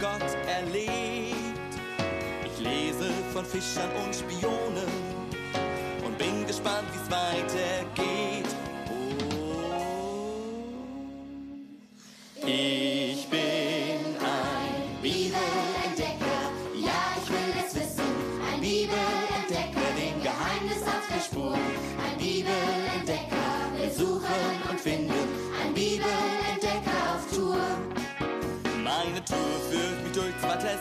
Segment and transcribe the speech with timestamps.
[0.00, 1.36] Gott erlebt.
[2.46, 4.99] Ich lese von Fischern und Spionen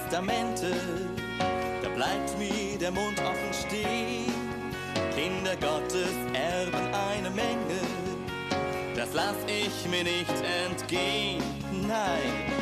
[0.03, 0.72] Testamente.
[1.81, 4.33] Da bleibt mir der Mund offen stehen.
[5.16, 7.81] Kinder Gottes erben eine Menge.
[8.95, 10.33] Das lass ich mir nicht
[10.67, 11.44] entgehen.
[11.88, 12.58] Nein.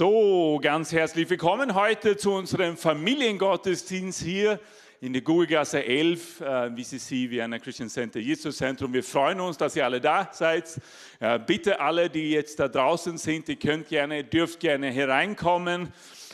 [0.00, 4.58] So, ganz herzlich willkommen heute zu unserem Familiengottesdienst hier
[5.02, 8.94] in der Gugegasse 11, äh, WCC Vienna Christian Center Jesus Zentrum.
[8.94, 10.80] Wir freuen uns, dass ihr alle da seid.
[11.18, 15.92] Äh, bitte alle, die jetzt da draußen sind, ihr könnt gerne, dürft gerne hereinkommen.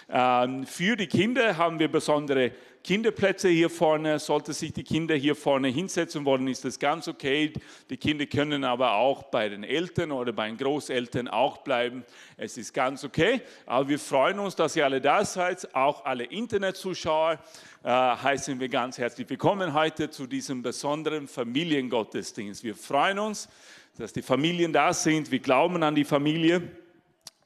[0.09, 2.53] Ähm, für die Kinder haben wir besondere
[2.87, 4.21] Kinderplätze hier vorne.
[4.21, 7.53] Sollte sich die Kinder hier vorne hinsetzen wollen, ist das ganz okay.
[7.91, 12.05] Die Kinder können aber auch bei den Eltern oder bei den Großeltern auch bleiben.
[12.37, 13.41] Es ist ganz okay.
[13.67, 15.75] Aber wir freuen uns, dass ihr alle da seid.
[15.75, 17.41] Auch alle Internetzuschauer
[17.83, 22.63] äh, heißen wir ganz herzlich willkommen heute zu diesem besonderen Familiengottesdienst.
[22.63, 23.49] Wir freuen uns,
[23.99, 25.33] dass die Familien da sind.
[25.33, 26.63] Wir glauben an die Familie.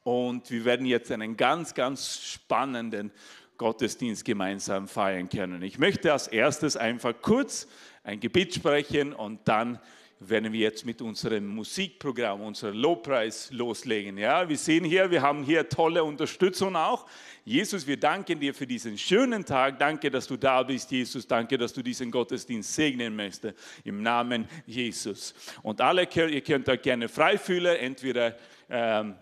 [0.02, 3.10] Und wir werden jetzt einen ganz, ganz spannenden
[3.60, 5.60] Gottesdienst gemeinsam feiern können.
[5.60, 7.68] Ich möchte als erstes einfach kurz
[8.02, 9.78] ein Gebet sprechen und dann
[10.18, 14.16] werden wir jetzt mit unserem Musikprogramm, unserem Lobpreis loslegen.
[14.16, 17.06] Ja, wir sehen hier, wir haben hier tolle Unterstützung auch.
[17.44, 19.78] Jesus, wir danken dir für diesen schönen Tag.
[19.78, 21.26] Danke, dass du da bist, Jesus.
[21.26, 23.58] Danke, dass du diesen Gottesdienst segnen möchtest.
[23.84, 25.34] Im Namen Jesus.
[25.62, 28.36] Und alle, ihr könnt euch gerne frei fühlen, entweder
[28.70, 29.16] ähm,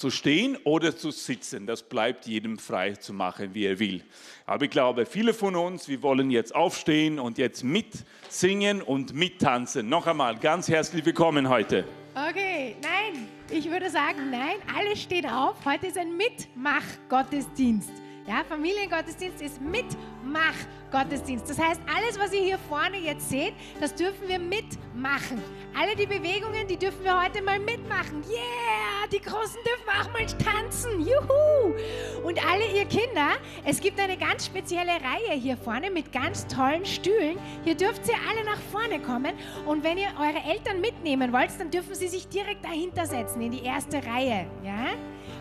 [0.00, 1.66] zu stehen oder zu sitzen.
[1.66, 4.02] Das bleibt jedem frei zu machen, wie er will.
[4.46, 9.88] Aber ich glaube, viele von uns, wir wollen jetzt aufstehen und jetzt mitsingen und mittanzen.
[9.88, 11.84] Noch einmal ganz herzlich willkommen heute.
[12.14, 15.64] Okay, nein, ich würde sagen, nein, alle stehen auf.
[15.64, 18.09] Heute ist ein Mitmach-Gottesdienst.
[18.26, 21.48] Ja, Familiengottesdienst ist Mitmach-Gottesdienst.
[21.48, 25.42] Das heißt, alles, was ihr hier vorne jetzt seht, das dürfen wir mitmachen.
[25.76, 28.22] Alle die Bewegungen, die dürfen wir heute mal mitmachen.
[28.28, 31.00] Yeah, die Großen dürfen auch mal tanzen.
[31.00, 31.74] Juhu!
[32.22, 36.84] Und alle ihr Kinder, es gibt eine ganz spezielle Reihe hier vorne mit ganz tollen
[36.84, 37.38] Stühlen.
[37.64, 39.32] Hier dürft ihr alle nach vorne kommen.
[39.64, 43.52] Und wenn ihr eure Eltern mitnehmen wollt, dann dürfen sie sich direkt dahinter setzen, in
[43.52, 44.46] die erste Reihe.
[44.62, 44.90] Ja?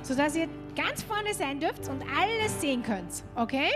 [0.01, 3.23] Sodass ihr ganz vorne sein dürft und alles sehen könnt.
[3.35, 3.69] Okay?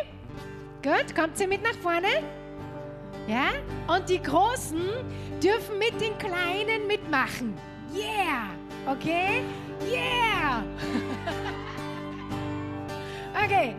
[0.82, 2.08] Gut, kommt ihr mit nach vorne?
[3.28, 3.52] Ja?
[3.94, 4.82] Und die Großen
[5.42, 7.54] dürfen mit den Kleinen mitmachen.
[7.94, 8.50] Yeah!
[8.92, 9.44] Okay?
[9.90, 10.64] Yeah!
[13.46, 13.76] okay.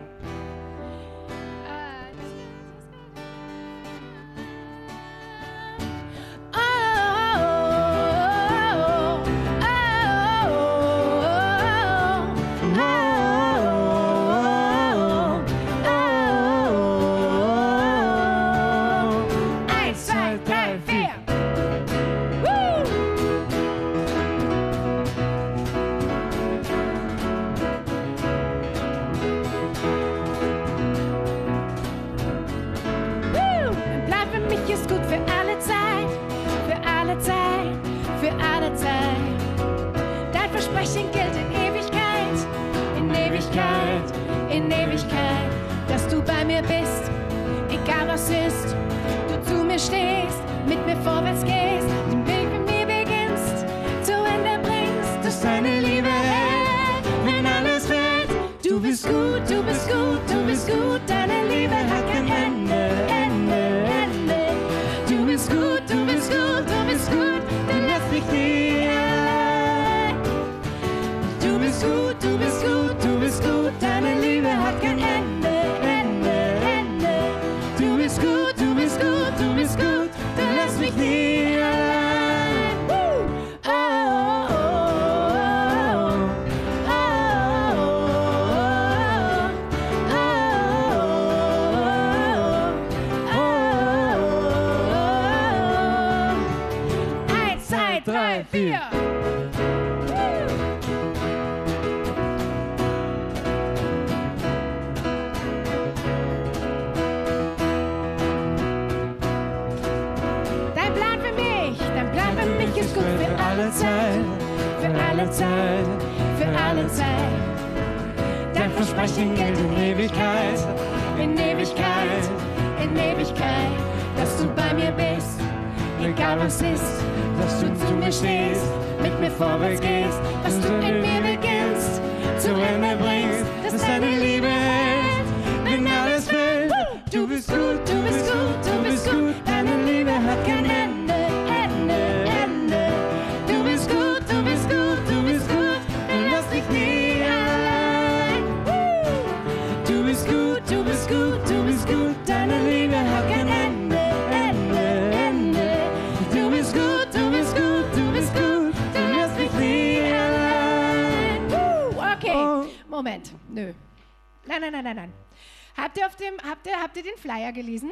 [166.95, 167.91] Habt ihr den Flyer gelesen?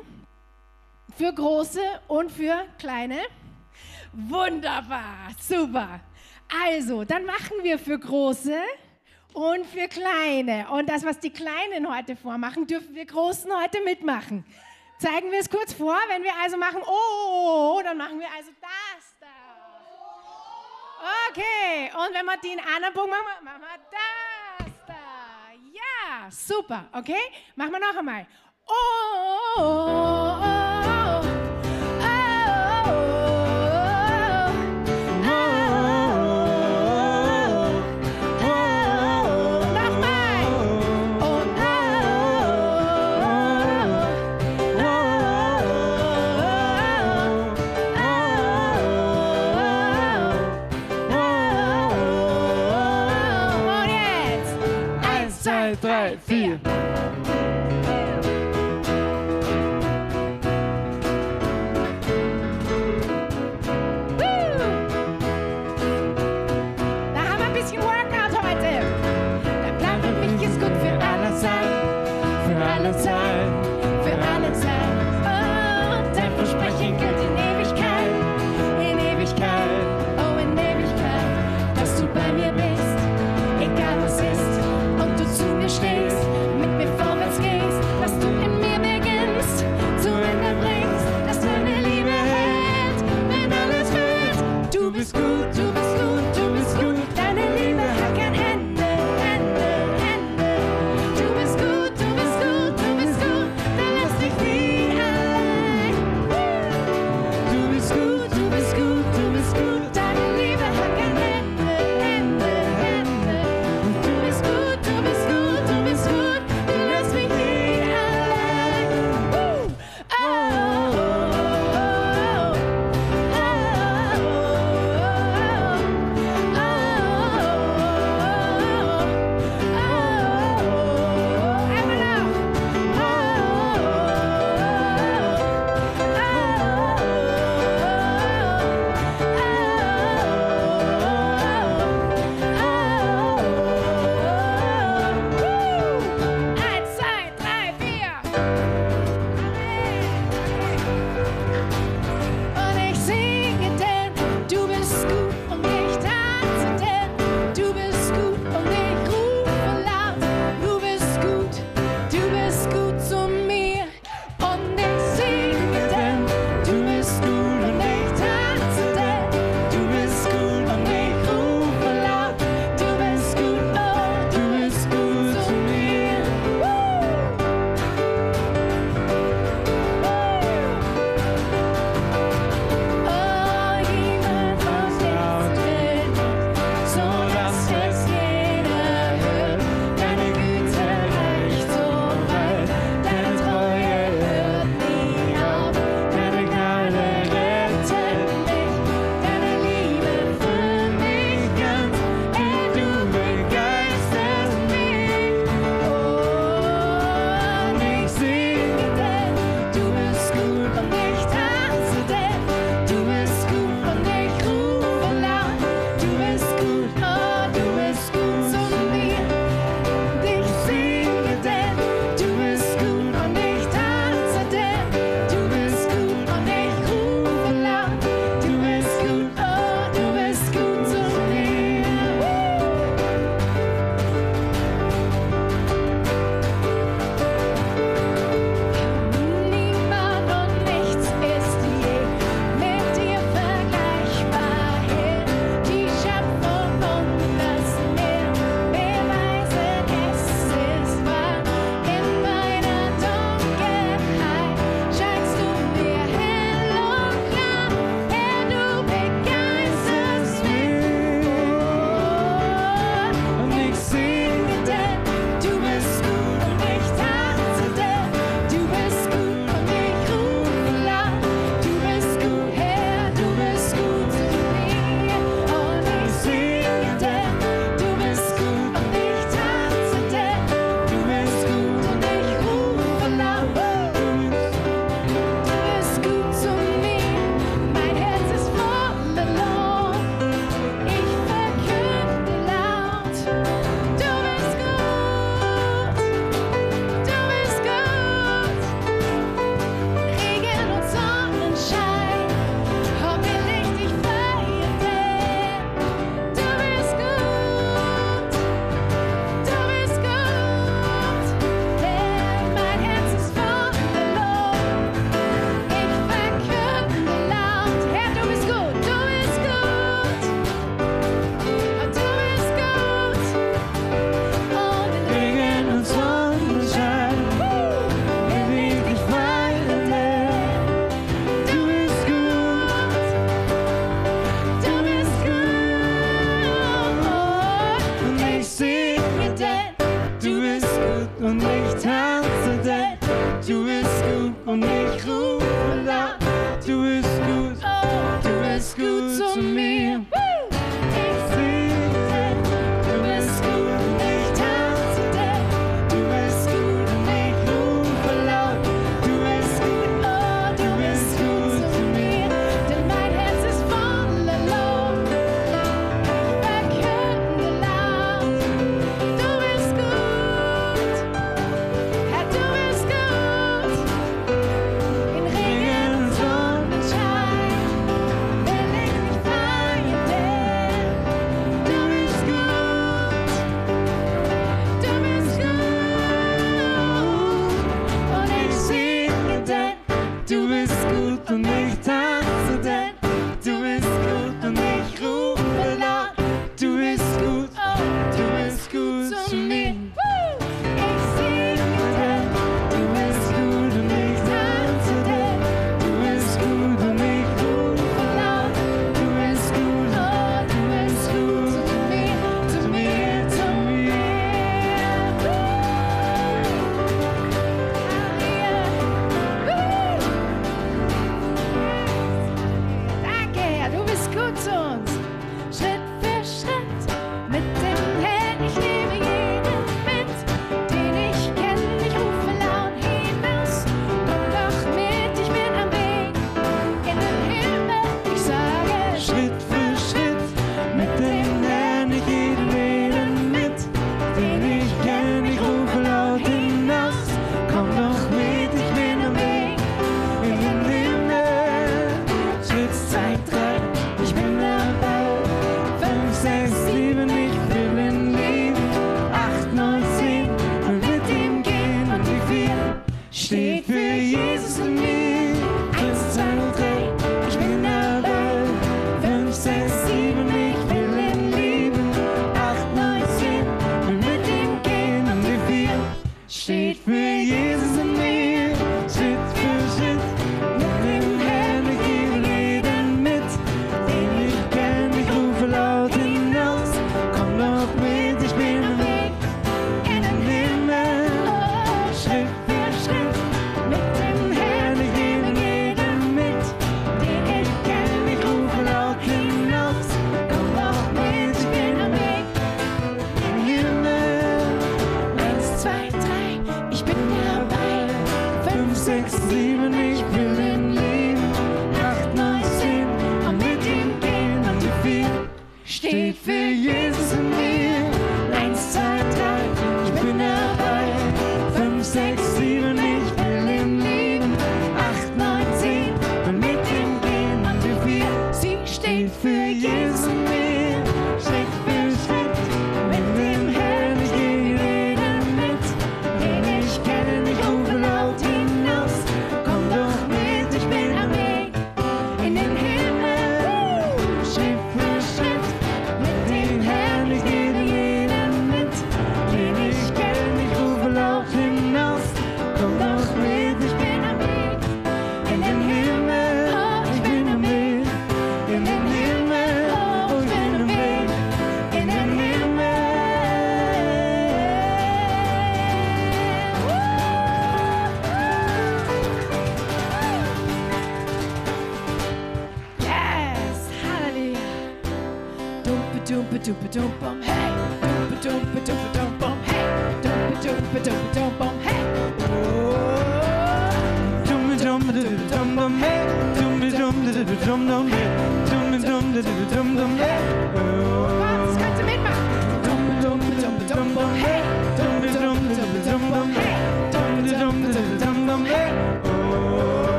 [1.17, 3.19] Für große und für kleine?
[4.13, 6.00] Wunderbar, super.
[6.65, 8.57] Also, dann machen wir für große
[9.33, 10.69] und für kleine.
[10.69, 14.45] Und das, was die Kleinen heute vormachen, dürfen wir Großen heute mitmachen.
[15.00, 15.97] Zeigen wir es kurz vor.
[16.07, 19.27] Wenn wir also machen, oh, dann machen wir also das da.
[21.29, 24.94] Okay, und wenn wir den anderen Punkt machen, machen wir das da.
[25.73, 27.19] Ja, super, okay?
[27.57, 28.25] Machen wir noch einmal.
[28.69, 29.56] oh.
[29.57, 30.72] oh, oh, oh.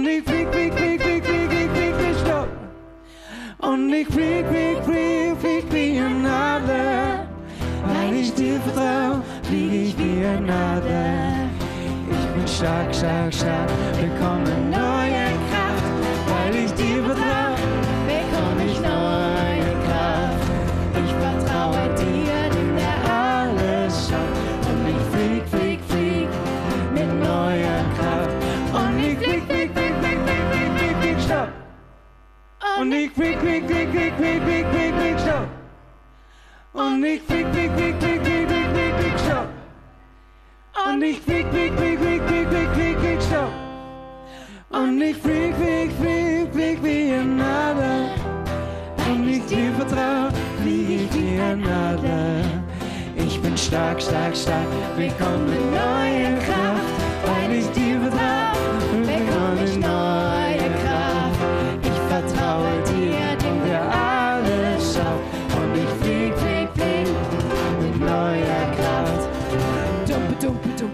[0.00, 2.48] Und ich flieg, flieg, flieg, flieg, flieg, flieg, flieg nicht stopp.
[3.58, 7.26] Und ich flieg, flieg, flieg, flieg wie ein Adler.
[7.84, 11.50] Weil ich dir vertrau, flieg ich wie ein Adler.
[12.10, 13.68] Ich bin stark, stark, stark,
[14.00, 15.19] willkommen neuer.
[32.90, 35.48] Und ich fick, fick, fick, fick, fick, fick, fick, fick schon.
[36.72, 39.46] Und ich fick, fick, fick, fick, fick, fick, fick, fick schon.
[40.84, 43.48] Und ich fick, fick, fick, fick, fick, fick, fick, fick schon.
[44.70, 48.10] Und ich fick, fick, fick, fick wie ein Adler.
[49.08, 52.42] Und ich dir vertrau, flieg ich wie ein Adler.
[53.14, 58.39] Ich bin stark, stark, stark, willkommen mit neuer Kraft, weil ich dir vertrau.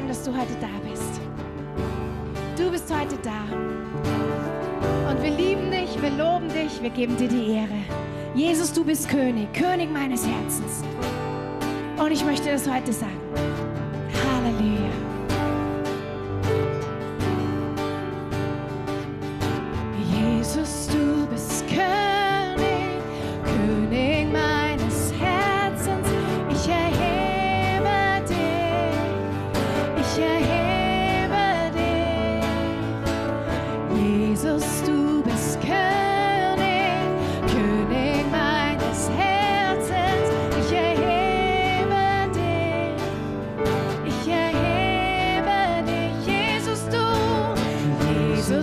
[0.00, 1.20] sagen, dass du heute da bist.
[2.56, 3.44] Du bist heute da.
[5.10, 7.68] Und wir lieben dich, wir loben dich, wir geben dir die Ehre.
[8.34, 10.84] Jesus, du bist König, König meines Herzens.
[11.98, 13.69] Und ich möchte das heute sagen.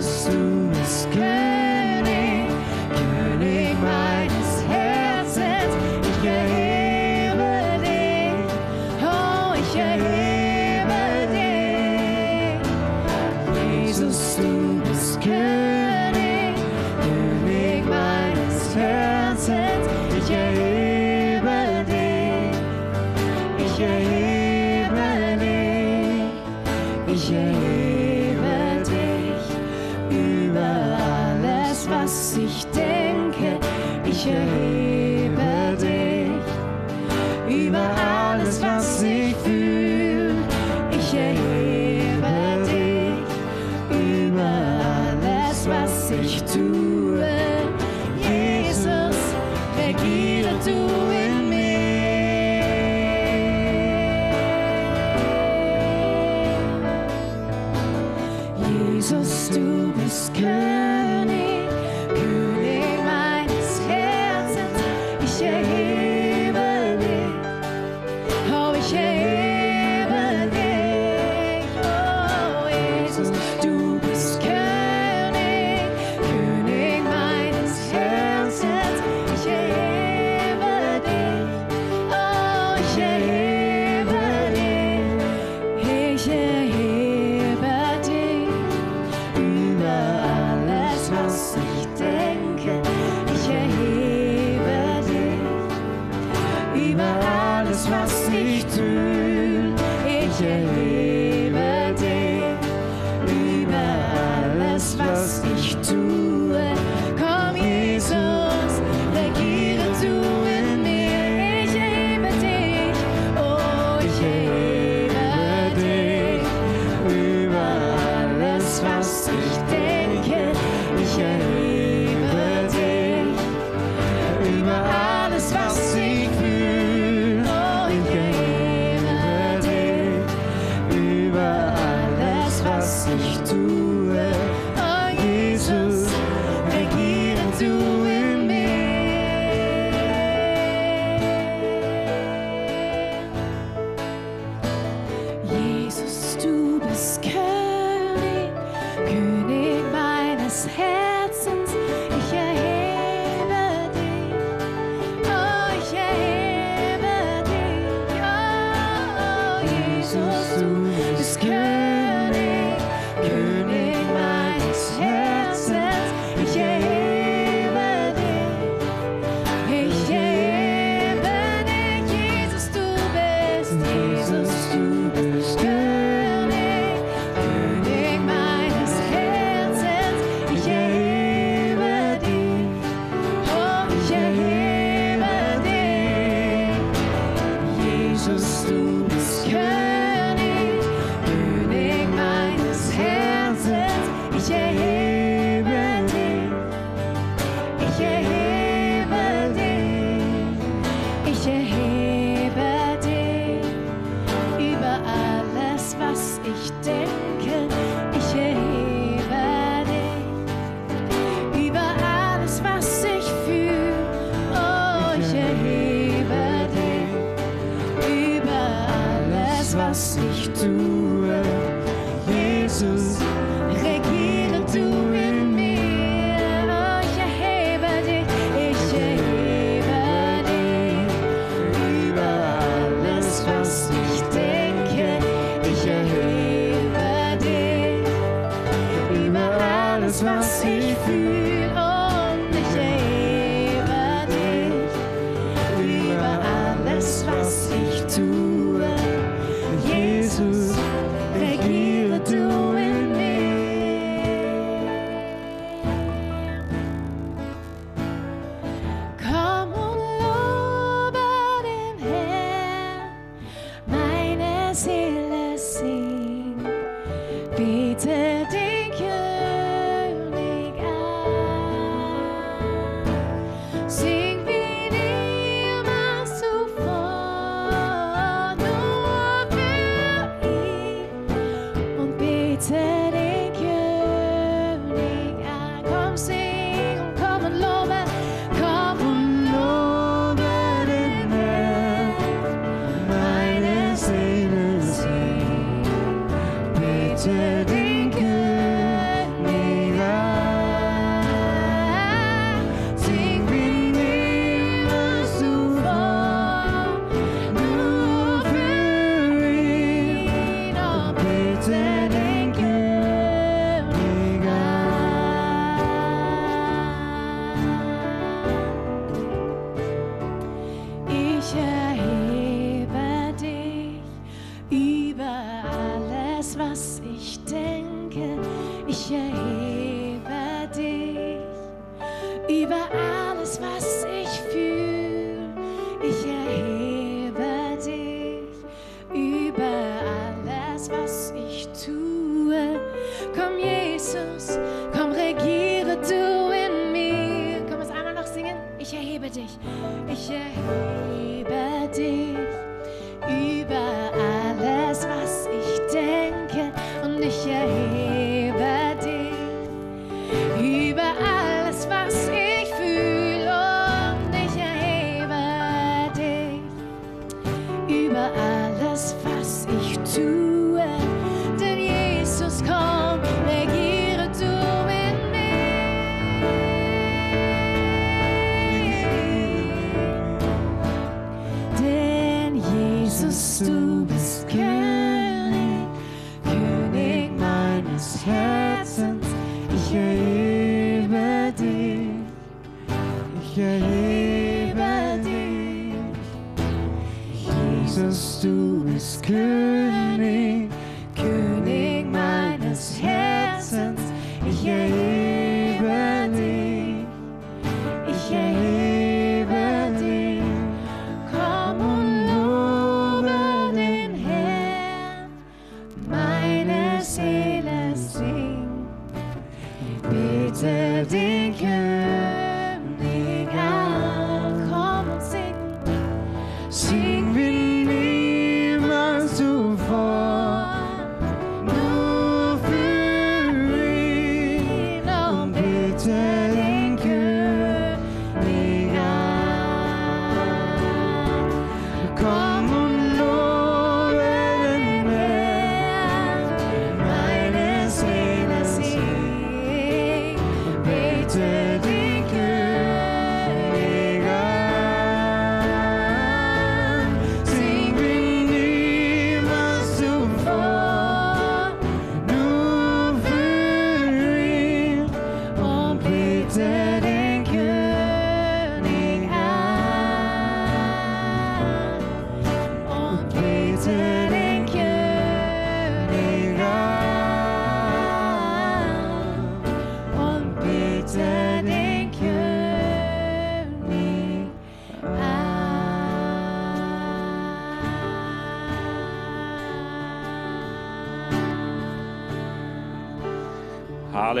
[0.00, 1.47] soon scared.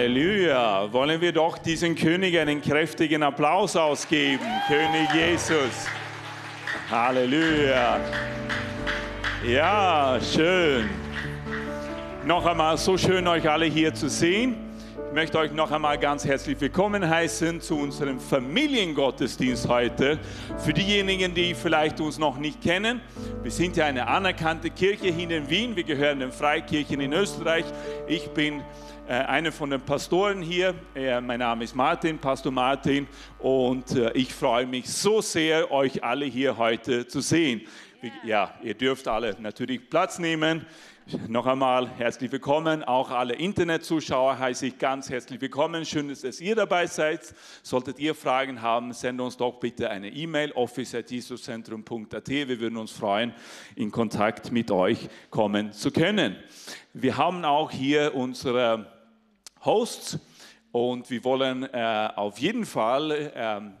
[0.08, 0.90] Halleluja.
[0.90, 4.42] Wollen wir doch diesem König einen kräftigen Applaus ausgeben.
[4.66, 5.86] König Jesus.
[6.90, 8.00] Halleluja.
[9.46, 10.88] Ja, schön.
[12.24, 14.56] Noch einmal so schön, euch alle hier zu sehen.
[15.08, 20.18] Ich möchte euch noch einmal ganz herzlich willkommen heißen zu unserem Familiengottesdienst heute.
[20.56, 23.02] Für diejenigen, die vielleicht uns noch nicht kennen,
[23.42, 25.76] wir sind ja eine anerkannte Kirche hier in Wien.
[25.76, 27.66] Wir gehören den Freikirchen in Österreich.
[28.06, 28.62] Ich bin
[29.14, 30.74] einer von den Pastoren hier.
[30.94, 33.06] Äh, mein Name ist Martin, Pastor Martin,
[33.38, 37.62] und äh, ich freue mich so sehr, euch alle hier heute zu sehen.
[38.22, 40.66] Ja, ihr dürft alle natürlich Platz nehmen.
[41.26, 42.84] Noch einmal herzlich willkommen.
[42.84, 45.86] Auch alle Internetzuschauer heiße ich ganz herzlich willkommen.
[45.86, 47.34] Schön, dass ihr dabei seid.
[47.62, 52.28] Solltet ihr Fragen haben, sendet uns doch bitte eine E-Mail office.jesuszentrum.at.
[52.28, 53.32] Wir würden uns freuen,
[53.74, 56.36] in Kontakt mit euch kommen zu können.
[56.92, 58.97] Wir haben auch hier unsere
[59.68, 60.18] Hosts
[60.72, 63.74] und wir wollen äh, auf jeden Fall ähm,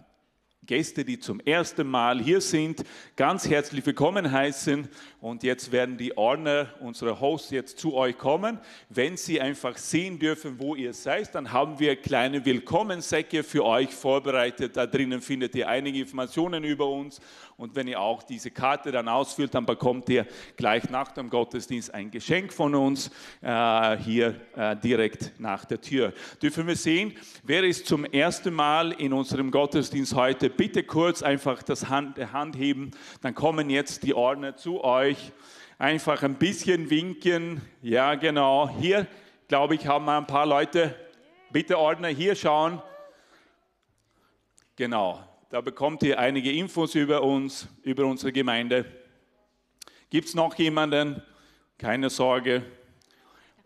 [0.66, 2.84] Gäste, die zum ersten Mal hier sind,
[3.16, 4.86] ganz herzlich willkommen heißen.
[5.20, 8.58] Und jetzt werden die Ordner, unsere Hosts, jetzt zu euch kommen.
[8.88, 13.92] Wenn sie einfach sehen dürfen, wo ihr seid, dann haben wir kleine Willkommenssäcke für euch
[13.92, 14.76] vorbereitet.
[14.76, 17.20] Da drinnen findet ihr einige Informationen über uns.
[17.56, 20.26] Und wenn ihr auch diese Karte dann ausfüllt, dann bekommt ihr
[20.56, 26.12] gleich nach dem Gottesdienst ein Geschenk von uns äh, hier äh, direkt nach der Tür.
[26.40, 30.50] Dürfen wir sehen, wer ist zum ersten Mal in unserem Gottesdienst heute?
[30.50, 35.07] Bitte kurz einfach das Hand, Hand heben, dann kommen jetzt die Ordner zu euch.
[35.78, 37.62] Einfach ein bisschen winken.
[37.82, 38.68] Ja, genau.
[38.80, 39.06] Hier,
[39.46, 40.94] glaube ich, haben wir ein paar Leute.
[41.50, 42.82] Bitte Ordner hier schauen.
[44.76, 48.84] Genau, da bekommt ihr einige Infos über uns, über unsere Gemeinde.
[50.10, 51.22] Gibt es noch jemanden?
[51.78, 52.62] Keine Sorge.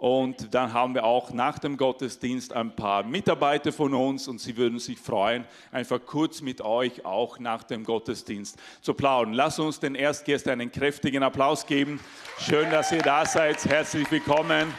[0.02, 4.56] Und dann haben wir auch nach dem Gottesdienst ein paar Mitarbeiter von uns und sie
[4.56, 9.32] würden sich freuen, einfach kurz mit euch auch nach dem Gottesdienst zu plaudern.
[9.32, 12.00] Lass uns den Erstgästen einen kräftigen Applaus geben.
[12.40, 13.64] Schön, dass ihr da seid.
[13.64, 14.74] Herzlich willkommen.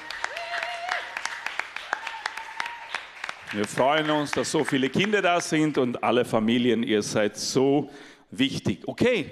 [3.54, 7.90] Wir freuen uns, dass so viele Kinder da sind und alle Familien, ihr seid so
[8.30, 8.86] wichtig.
[8.86, 9.32] Okay,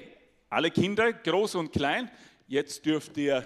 [0.49, 2.09] alle Kinder, groß und klein,
[2.47, 3.45] jetzt dürft ihr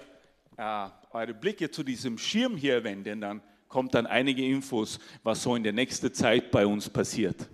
[0.56, 5.54] äh, eure Blicke zu diesem Schirm hier wenden, dann kommt dann einige Infos, was so
[5.54, 7.48] in der nächsten Zeit bei uns passiert.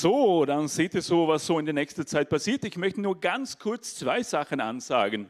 [0.00, 2.64] So, dann seht ihr so, was so in der nächsten Zeit passiert.
[2.64, 5.28] Ich möchte nur ganz kurz zwei Sachen ansagen.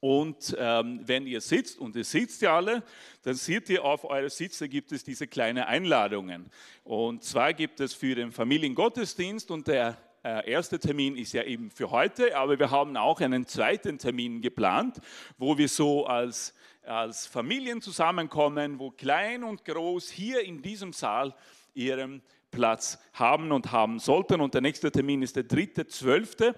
[0.00, 2.82] Und ähm, wenn ihr sitzt, und ihr sitzt ja alle,
[3.22, 6.50] dann seht ihr auf eurer Sitz, da gibt es diese kleinen Einladungen.
[6.84, 11.70] Und zwar gibt es für den Familiengottesdienst und der äh, erste Termin ist ja eben
[11.70, 15.00] für heute, aber wir haben auch einen zweiten Termin geplant,
[15.38, 16.52] wo wir so als,
[16.84, 21.34] als Familien zusammenkommen, wo klein und groß hier in diesem Saal
[21.72, 22.20] ihren
[22.52, 24.40] Platz haben und haben sollten.
[24.40, 26.54] Und der nächste Termin ist der dritte, zwölfte.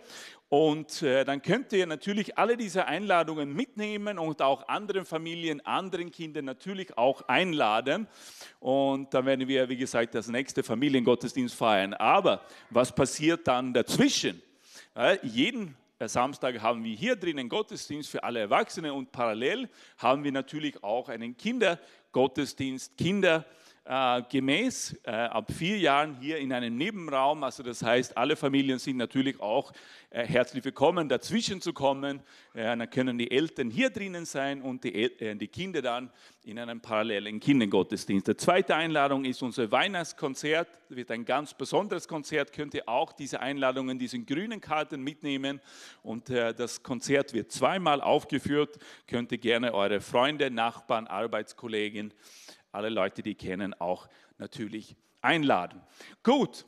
[0.51, 6.11] Und äh, dann könnt ihr natürlich alle diese Einladungen mitnehmen und auch anderen Familien, anderen
[6.11, 8.07] Kindern natürlich auch einladen.
[8.61, 11.95] Und dann werden wir, wie gesagt, das nächste Familiengottesdienst feiern.
[11.95, 14.43] Aber was passiert dann dazwischen?
[14.95, 19.69] Äh, jeden Samstag haben wir hier drinnen Gottesdienst für alle Erwachsene und parallel
[19.99, 23.45] haben wir natürlich auch einen Kindergottesdienst, Kinder
[23.85, 27.43] äh, gemäß äh, ab vier Jahren hier in einem Nebenraum.
[27.45, 29.73] Also das heißt, alle Familien sind natürlich auch
[30.11, 32.21] äh, herzlich willkommen, dazwischen zu kommen.
[32.55, 36.11] Dann können die Eltern hier drinnen sein und die, El- äh, die Kinder dann
[36.45, 38.29] in einem parallelen Kindergottesdienst.
[38.29, 40.69] Die zweite Einladung ist unser Weihnachtskonzert.
[40.89, 42.53] Das wird ein ganz besonderes Konzert.
[42.53, 45.61] Könnt ihr auch diese Einladungen, diesen grünen Karten mitnehmen.
[46.03, 48.79] Und äh, das Konzert wird zweimal aufgeführt.
[49.09, 52.15] Könnt ihr gerne eure Freunde, Nachbarn, Arbeitskollegen
[52.75, 54.09] alle Leute, die kennen, auch
[54.39, 55.81] natürlich einladen.
[56.23, 56.67] Gut,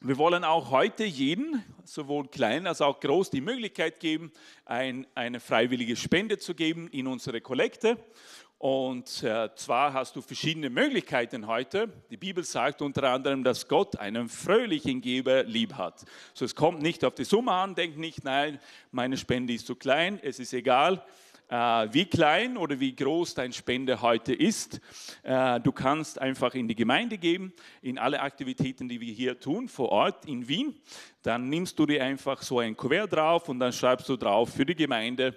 [0.00, 4.32] wir wollen auch heute jeden, sowohl klein als auch groß, die Möglichkeit geben,
[4.64, 7.98] ein, eine freiwillige Spende zu geben in unsere Kollekte.
[8.56, 11.90] Und äh, zwar hast du verschiedene Möglichkeiten heute.
[12.10, 16.04] Die Bibel sagt unter anderem, dass Gott einen fröhlichen Geber lieb hat.
[16.34, 18.60] So, es kommt nicht auf die Summe an, denk nicht, nein,
[18.90, 21.02] meine Spende ist zu klein, es ist egal
[21.50, 24.80] wie klein oder wie groß dein Spende heute ist.
[25.22, 29.68] Äh, Du kannst einfach in die Gemeinde geben, in alle Aktivitäten, die wir hier tun,
[29.68, 30.76] vor Ort in Wien.
[31.22, 34.64] Dann nimmst du dir einfach so ein Kuvert drauf und dann schreibst du drauf für
[34.64, 35.36] die Gemeinde.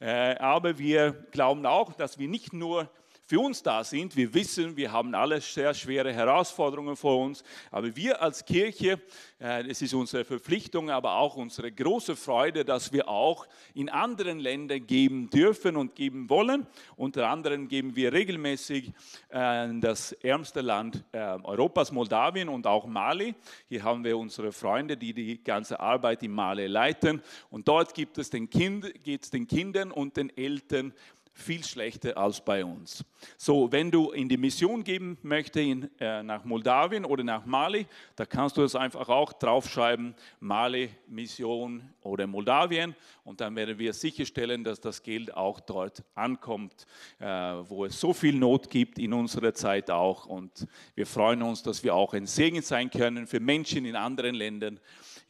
[0.00, 2.88] Äh, Aber wir glauben auch, dass wir nicht nur
[3.30, 4.16] für uns da sind.
[4.16, 9.00] Wir wissen, wir haben alle sehr schwere Herausforderungen vor uns, aber wir als Kirche,
[9.38, 14.40] äh, es ist unsere Verpflichtung, aber auch unsere große Freude, dass wir auch in anderen
[14.40, 16.66] Ländern geben dürfen und geben wollen.
[16.96, 18.90] Unter anderem geben wir regelmäßig
[19.28, 23.36] äh, das ärmste Land äh, Europas, Moldawien und auch Mali.
[23.68, 27.22] Hier haben wir unsere Freunde, die die ganze Arbeit in Mali leiten.
[27.48, 30.92] Und dort gibt es den kind, geht es den Kindern und den Eltern
[31.32, 33.04] viel schlechter als bei uns.
[33.36, 37.86] So, wenn du in die Mission geben möchtest in, äh, nach Moldawien oder nach Mali,
[38.16, 43.92] da kannst du es einfach auch draufschreiben, Mali, Mission oder Moldawien und dann werden wir
[43.92, 46.86] sicherstellen, dass das Geld auch dort ankommt,
[47.18, 51.62] äh, wo es so viel Not gibt in unserer Zeit auch und wir freuen uns,
[51.62, 54.80] dass wir auch ein Segen sein können für Menschen in anderen Ländern,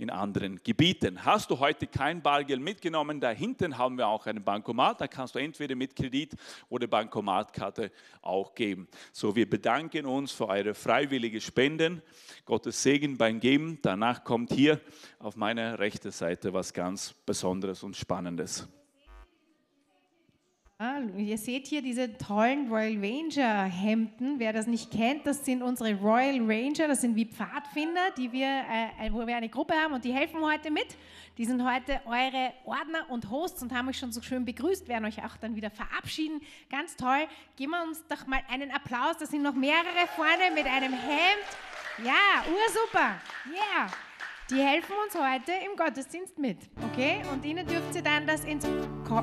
[0.01, 1.25] in anderen Gebieten.
[1.25, 5.35] Hast du heute kein Bargeld mitgenommen, da hinten haben wir auch einen Bankomat, da kannst
[5.35, 6.35] du entweder mit Kredit
[6.69, 7.93] oder Bankomatkarte
[8.23, 8.89] auch geben.
[9.13, 12.03] So, wir bedanken uns für eure freiwillige Spenden.
[12.45, 13.79] Gottes Segen beim Geben.
[13.83, 14.81] Danach kommt hier
[15.19, 18.69] auf meiner rechten Seite was ganz Besonderes und Spannendes.
[20.83, 24.39] Ah, ihr seht hier diese tollen Royal Ranger Hemden.
[24.39, 26.89] Wer das nicht kennt, das sind unsere Royal Ranger.
[26.89, 30.41] Das sind wie Pfadfinder, die wir, äh, wo wir eine Gruppe haben und die helfen
[30.41, 30.97] heute mit.
[31.37, 35.05] Die sind heute eure Ordner und Hosts und haben euch schon so schön begrüßt, werden
[35.05, 36.41] euch auch dann wieder verabschieden.
[36.71, 37.29] Ganz toll.
[37.57, 39.19] Geben wir uns doch mal einen Applaus.
[39.19, 41.45] Da sind noch mehrere vorne mit einem Hemd.
[42.03, 43.21] Ja, ursuper.
[43.53, 43.91] Yeah.
[44.51, 46.57] Die helfen uns heute im Gottesdienst mit.
[46.91, 47.21] Okay?
[47.31, 48.65] Und ihnen dürft ihr dann das ins
[49.07, 49.23] Ko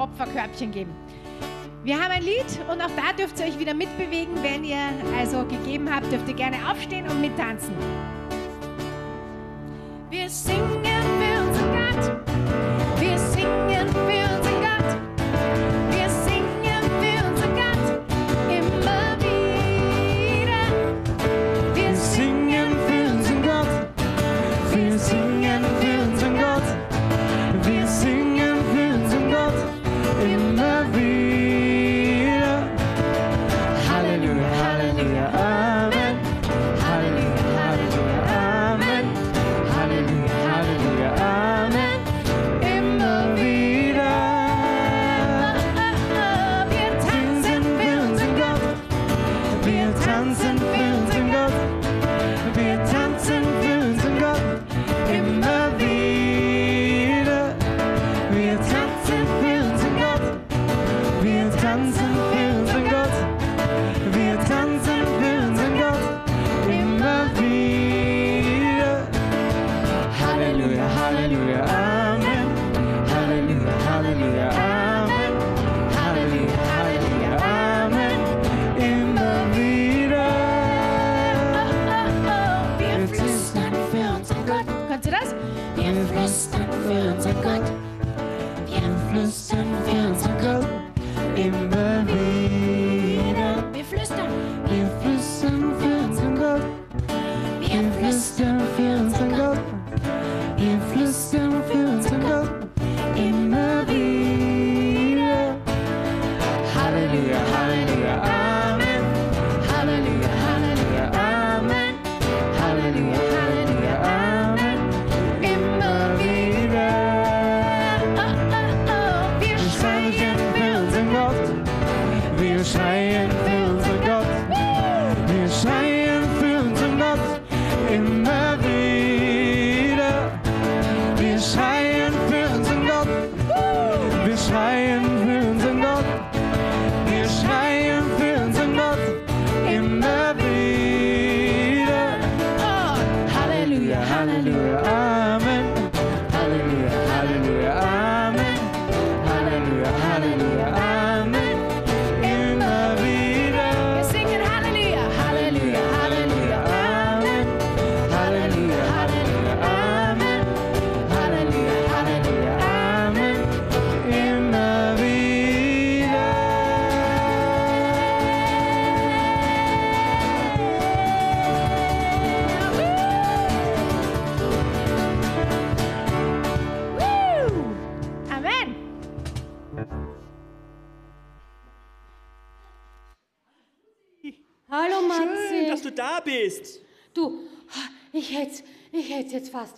[0.00, 0.92] Opferkörbchen geben.
[1.82, 4.42] Wir haben ein Lied und auch da dürft ihr euch wieder mitbewegen.
[4.42, 4.78] Wenn ihr
[5.18, 7.74] also gegeben habt, dürft ihr gerne aufstehen und mittanzen.
[10.10, 12.29] Wir singen für unseren Gott.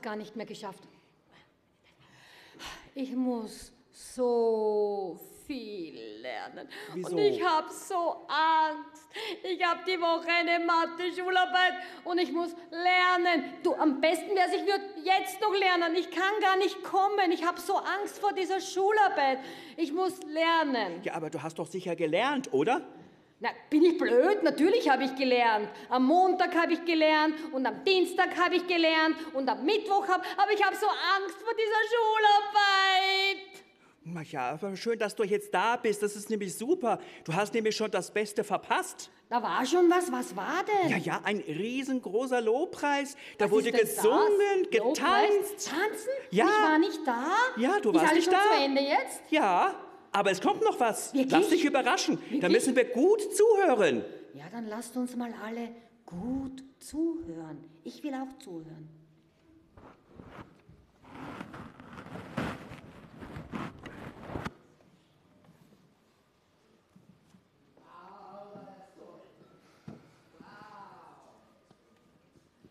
[0.03, 0.83] Gar nicht mehr geschafft.
[2.95, 6.69] Ich muss so viel lernen.
[6.95, 7.17] Wieso?
[7.17, 9.03] Und ich habe so Angst.
[9.43, 11.75] Ich habe die Woche eine Mathe-Schularbeit
[12.05, 13.55] und ich muss lernen.
[13.63, 15.95] Du, am besten wäre es, ich würde jetzt noch lernen.
[15.97, 17.31] Ich kann gar nicht kommen.
[17.31, 19.41] Ich habe so Angst vor dieser Schularbeit.
[19.77, 21.03] Ich muss lernen.
[21.03, 22.83] Ja, aber du hast doch sicher gelernt, oder?
[23.43, 24.45] Na, bin ich blöd?
[24.45, 25.69] Natürlich habe ich gelernt.
[25.89, 30.23] Am Montag habe ich gelernt und am Dienstag habe ich gelernt und am Mittwoch habe
[30.37, 33.65] aber ich habe so Angst vor dieser Schularbeit.
[34.05, 36.05] Na ja, aber schön, dass du jetzt da bist.
[36.05, 37.01] Das ist nämlich super.
[37.25, 39.11] Du hast nämlich schon das Beste verpasst.
[39.29, 40.13] Da war schon was.
[40.13, 40.91] Was war denn?
[40.93, 43.17] Ja, ja, ein riesengroßer Lobpreis.
[43.39, 44.79] Da Was wurde ist gesungen, das?
[44.79, 45.31] Lobpreis?
[45.31, 45.69] getanzt.
[45.69, 46.09] Tanzen?
[46.31, 46.45] Ja.
[46.47, 47.27] Ich war nicht da.
[47.57, 48.57] Ja, du ist warst alles nicht schon da.
[48.57, 49.21] zu Ende jetzt?
[49.31, 49.75] Ja,
[50.13, 51.13] aber es kommt noch was.
[51.15, 51.33] Wirklich?
[51.33, 52.17] Lass dich überraschen.
[52.17, 52.53] Da Wirklich?
[52.53, 54.05] müssen wir gut zuhören.
[54.35, 55.69] Ja, dann lasst uns mal alle
[56.07, 57.65] gut zuhören.
[57.85, 58.89] Ich will auch zuhören.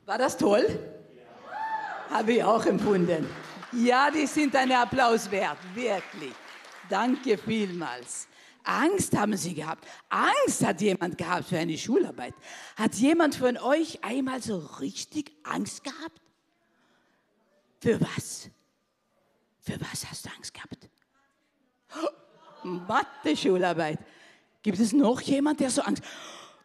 [0.05, 0.67] War das toll?
[2.09, 3.29] Habe ich auch empfunden.
[3.71, 6.33] Ja, die sind einen Applaus wert, wirklich.
[6.91, 8.27] Danke vielmals.
[8.63, 9.87] Angst haben Sie gehabt.
[10.09, 12.35] Angst hat jemand gehabt für eine Schularbeit.
[12.75, 16.21] Hat jemand von euch einmal so richtig Angst gehabt?
[17.79, 18.49] Für was?
[19.61, 20.89] Für was hast du Angst gehabt?
[22.63, 23.99] Mathe-Schularbeit.
[24.61, 26.03] Gibt es noch jemand, der so Angst...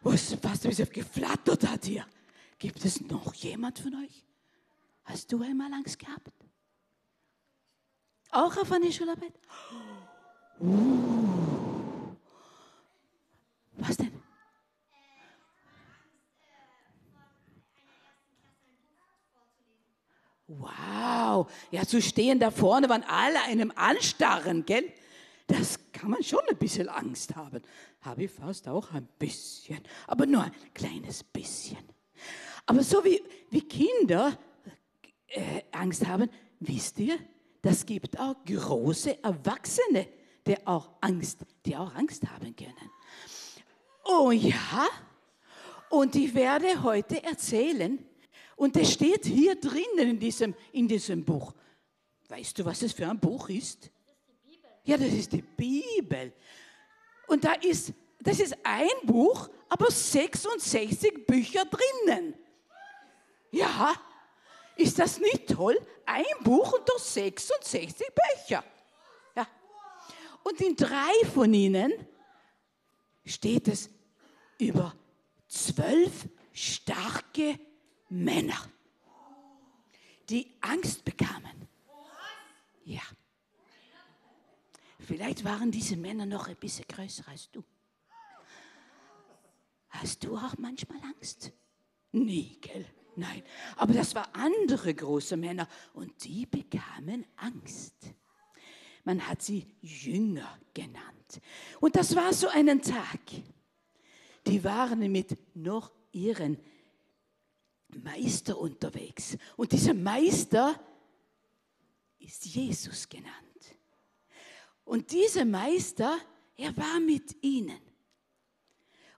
[0.01, 2.05] Was, ein bisschen geflattert hat hier.
[2.59, 4.23] Gibt es noch jemand von euch?
[5.05, 6.31] Hast du einmal Angst gehabt?
[8.29, 9.33] Auch auf eine Schularbeit?
[10.59, 10.69] Was
[13.97, 14.11] denn?
[20.47, 24.91] Wow, ja, zu stehen da vorne, waren alle einem anstarren, gell?
[25.45, 27.61] Das kann man schon ein bisschen Angst haben.
[28.01, 31.77] Habe ich fast auch ein bisschen, aber nur ein kleines bisschen.
[32.65, 34.37] Aber so wie, wie Kinder
[35.27, 36.29] äh, Angst haben,
[36.59, 37.17] wisst ihr,
[37.61, 40.07] das gibt auch große Erwachsene,
[40.47, 42.91] die auch Angst, die auch Angst haben können.
[44.05, 44.87] Oh ja,
[45.89, 48.03] und ich werde heute erzählen,
[48.55, 51.53] und es steht hier drinnen in diesem, in diesem Buch.
[52.27, 53.91] Weißt du, was es für ein Buch ist?
[54.83, 56.33] Ja, das ist die Bibel.
[57.27, 62.33] Und da ist, das ist ein Buch, aber 66 Bücher drinnen.
[63.51, 63.93] Ja,
[64.75, 65.79] ist das nicht toll?
[66.05, 68.63] Ein Buch und doch 66 Bücher.
[70.47, 71.91] Und in drei von ihnen
[73.25, 73.89] steht es
[74.57, 74.95] über
[75.49, 77.59] zwölf starke
[78.07, 78.57] Männer,
[80.29, 81.67] die Angst bekamen.
[82.85, 83.01] Ja.
[84.99, 87.61] Vielleicht waren diese Männer noch ein bisschen größer als du.
[89.89, 91.51] Hast du auch manchmal Angst?
[92.13, 92.85] Nie, gell?
[93.17, 93.43] Nein.
[93.75, 98.13] Aber das waren andere große Männer und die bekamen Angst.
[99.07, 101.39] Man hat sie Jünger genannt.
[101.79, 103.21] Und das war so einen Tag.
[104.45, 106.57] Die waren mit noch ihren
[107.87, 109.37] Meister unterwegs.
[109.55, 110.77] Und dieser Meister
[112.19, 113.31] ist Jesus genannt.
[114.83, 116.17] Und dieser Meister,
[116.57, 117.79] er war mit ihnen.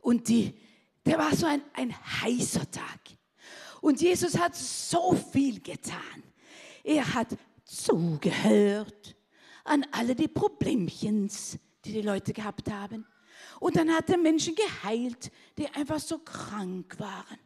[0.02, 0.54] Und die,
[1.04, 3.00] der war so ein, ein heißer Tag.
[3.82, 6.22] Und Jesus hat so viel getan.
[6.84, 7.36] Er hat
[7.66, 9.16] zugehört
[9.64, 13.06] an alle die Problemchens, die die Leute gehabt haben.
[13.60, 17.40] Und dann hat er Menschen geheilt, die einfach so krank waren.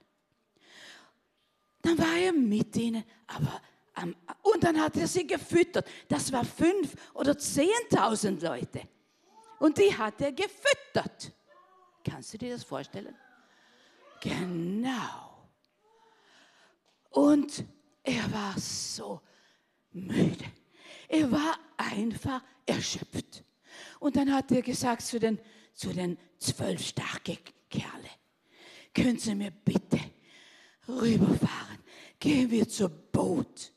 [1.81, 3.61] Dann war er mit ihnen, aber
[3.93, 5.87] am, und dann hat er sie gefüttert.
[6.07, 8.81] Das war fünf oder zehntausend Leute.
[9.59, 11.31] Und die hat er gefüttert.
[12.03, 13.15] Kannst du dir das vorstellen?
[14.21, 15.49] Genau.
[17.09, 17.63] Und
[18.01, 19.21] er war so
[19.91, 20.45] müde.
[21.13, 23.43] Er war einfach erschöpft.
[23.99, 25.39] Und dann hat er gesagt zu den,
[25.75, 27.37] zu den zwölf starken
[27.69, 28.09] Kerle,
[28.95, 29.99] können Sie mir bitte
[30.87, 31.77] rüberfahren?
[32.19, 33.71] Gehen wir zur Boot.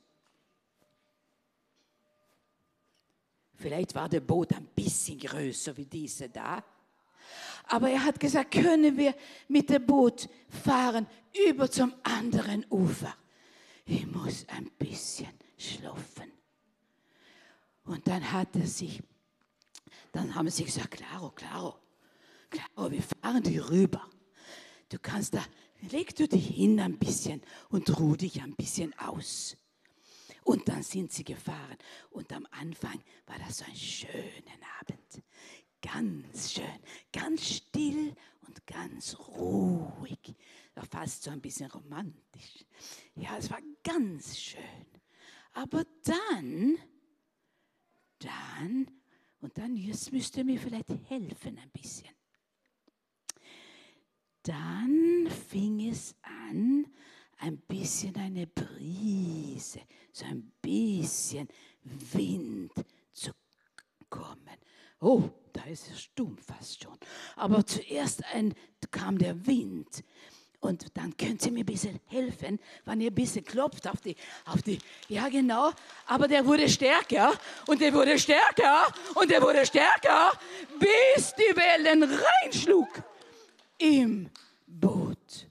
[3.56, 6.64] Vielleicht war der Boot ein bisschen größer wie diese da.
[7.64, 9.14] Aber er hat gesagt, können wir
[9.48, 10.26] mit dem Boot
[10.64, 11.06] fahren
[11.50, 13.14] über zum anderen Ufer.
[13.84, 15.28] Ich muss ein bisschen
[15.58, 16.35] schlafen.
[17.86, 19.02] Und dann hat er sich,
[20.12, 21.78] dann haben sie gesagt, klaro, klaro,
[22.50, 24.08] klaro, wir fahren die rüber.
[24.88, 25.44] Du kannst da,
[25.90, 29.56] leg du dich hin ein bisschen und ruh dich ein bisschen aus.
[30.42, 31.76] Und dann sind sie gefahren.
[32.10, 34.12] Und am Anfang war das so ein schöner
[34.80, 35.22] Abend.
[35.80, 36.80] Ganz schön,
[37.12, 38.14] ganz still
[38.46, 40.34] und ganz ruhig.
[40.90, 42.64] Fast so ein bisschen romantisch.
[43.14, 44.86] Ja, es war ganz schön.
[45.52, 46.76] Aber dann,
[48.18, 48.86] dann,
[49.40, 52.08] und dann, jetzt müsst ihr mir vielleicht helfen ein bisschen.
[54.42, 56.86] Dann fing es an,
[57.38, 59.80] ein bisschen eine Brise,
[60.12, 61.48] so ein bisschen
[61.82, 62.72] Wind
[63.12, 63.32] zu
[64.08, 64.56] kommen.
[65.00, 66.96] Oh, da ist es stumm fast schon.
[67.34, 68.54] Aber zuerst ein,
[68.90, 70.04] kam der Wind.
[70.66, 74.16] Und dann könnt ihr mir ein bisschen helfen, wenn ihr ein bisschen klopft auf die,
[74.46, 75.70] auf die, ja genau,
[76.06, 77.32] aber der wurde stärker
[77.68, 80.32] und der wurde stärker und der wurde stärker,
[80.78, 82.88] bis die Wellen reinschlug
[83.78, 84.28] im
[84.66, 85.46] Boot.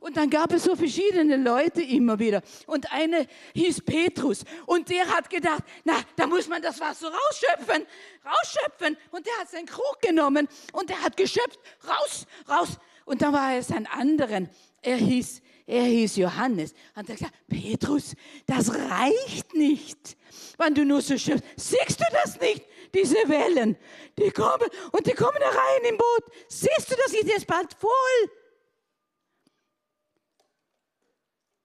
[0.00, 2.42] Und dann gab es so verschiedene Leute immer wieder.
[2.66, 4.44] Und eine hieß Petrus.
[4.66, 7.86] Und der hat gedacht, na, da muss man das Wasser rausschöpfen,
[8.24, 8.98] rausschöpfen.
[9.10, 12.78] Und der hat seinen Krug genommen und der hat geschöpft, raus, raus.
[13.04, 14.48] Und dann war es ein anderen.
[14.82, 16.74] Er hieß, er hieß Johannes.
[16.94, 18.14] Und er gesagt, Petrus,
[18.46, 20.16] das reicht nicht,
[20.58, 21.44] wenn du nur so schöpfst.
[21.56, 22.64] Siehst du das nicht?
[22.94, 23.76] Diese Wellen,
[24.18, 26.24] die kommen und die kommen herein im Boot.
[26.48, 28.30] Siehst du, das ist jetzt bald voll.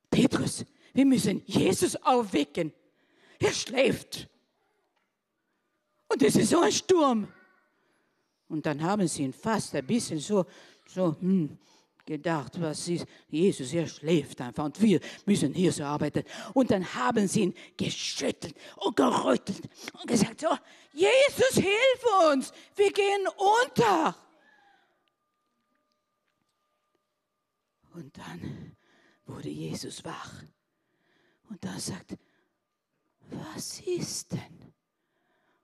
[0.10, 0.64] Petrus,
[0.94, 2.72] wir müssen Jesus aufwecken.
[3.40, 4.30] Er schläft.
[6.08, 7.28] Und es ist so ein Sturm.
[8.48, 10.46] Und dann haben sie ihn fast ein bisschen so,
[10.88, 11.58] so hm,
[12.06, 16.24] gedacht, was ist, Jesus, er schläft einfach und wir müssen hier so arbeiten.
[16.54, 20.50] Und dann haben sie ihn geschüttelt und gerüttelt und gesagt, so,
[20.94, 23.28] Jesus, hilf uns, wir gehen
[23.64, 24.16] unter.
[27.94, 28.76] Und dann
[29.26, 30.44] wurde Jesus wach.
[31.50, 32.18] Und da sagt,
[33.30, 34.74] was ist denn?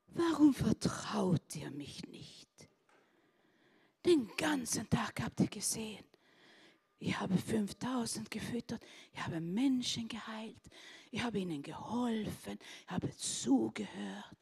[0.07, 2.40] Warum vertraut ihr mich nicht?
[4.05, 6.03] Den ganzen Tag habt ihr gesehen.
[6.99, 8.83] Ich habe 5000 gefüttert,
[9.13, 10.69] ich habe Menschen geheilt,
[11.09, 14.37] ich habe ihnen geholfen, ich habe zugehört.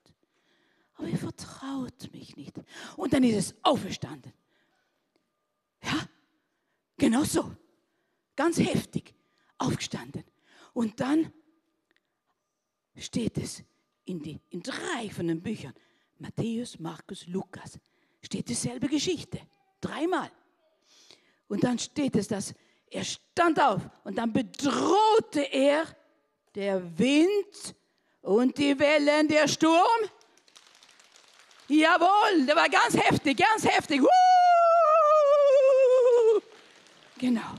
[0.96, 2.54] Aber ihr vertraut mich nicht.
[2.98, 4.34] Und dann ist es auferstanden.
[5.82, 6.06] Ja,
[6.98, 7.56] genau so
[8.40, 9.14] ganz heftig
[9.58, 10.24] aufgestanden.
[10.74, 11.34] Und dann
[12.96, 13.64] steht es
[14.06, 15.74] in, die, in drei von den Büchern,
[16.20, 17.80] Matthäus, Markus, Lukas,
[18.22, 19.40] steht dieselbe Geschichte.
[19.82, 20.32] Dreimal.
[21.48, 22.54] Und dann steht es, dass
[22.92, 25.86] er stand auf und dann bedrohte er
[26.56, 27.76] der Wind
[28.22, 30.10] und die Wellen, der Sturm.
[31.68, 34.02] Jawohl, der war ganz heftig, ganz heftig.
[37.20, 37.56] Genau.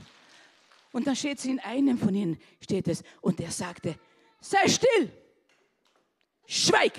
[0.91, 3.97] Und dann steht es in einem von ihnen, steht es, und er sagte,
[4.41, 5.11] sei still,
[6.45, 6.97] schweig.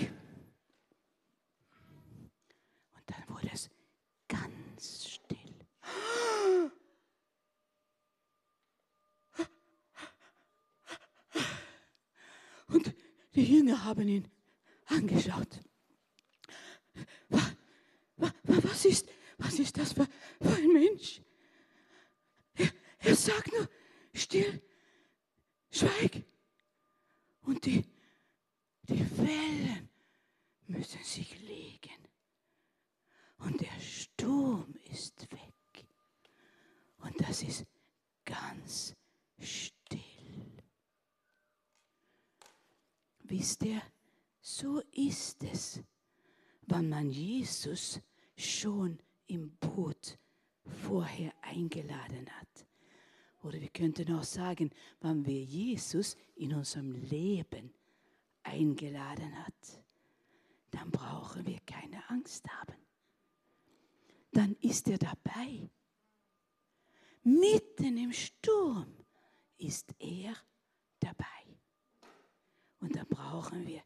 [2.95, 3.69] Und dann wurde es
[4.27, 5.39] ganz still.
[12.67, 12.95] Und
[13.35, 14.27] die Jünger haben ihn
[14.85, 15.59] angeschaut.
[17.29, 17.55] Wa-
[18.17, 20.07] wa- wa- Was ist, was ist das für,
[20.41, 21.21] für ein Mensch?
[22.55, 23.69] Er, er sagt nur,
[24.13, 24.61] still,
[25.71, 26.23] schweig.
[27.41, 27.83] Und die,
[28.83, 29.89] die Wellen
[30.67, 32.07] müssen sich legen.
[33.39, 35.85] Und der Sturm ist weg.
[36.99, 37.65] Und das ist
[38.23, 38.95] ganz
[39.37, 40.63] still.
[43.19, 43.81] Wisst ihr,
[44.39, 45.81] so ist es,
[47.03, 47.99] man Jesus
[48.37, 48.97] schon
[49.27, 50.17] im Boot
[50.87, 52.65] vorher eingeladen hat.
[53.43, 57.73] Oder wir könnten auch sagen, wenn wir Jesus in unserem Leben
[58.43, 59.83] eingeladen hat,
[60.71, 62.77] dann brauchen wir keine Angst haben.
[64.31, 65.69] Dann ist er dabei.
[67.23, 68.95] Mitten im Sturm
[69.57, 70.35] ist er
[71.01, 71.25] dabei.
[72.79, 73.83] Und da brauchen wir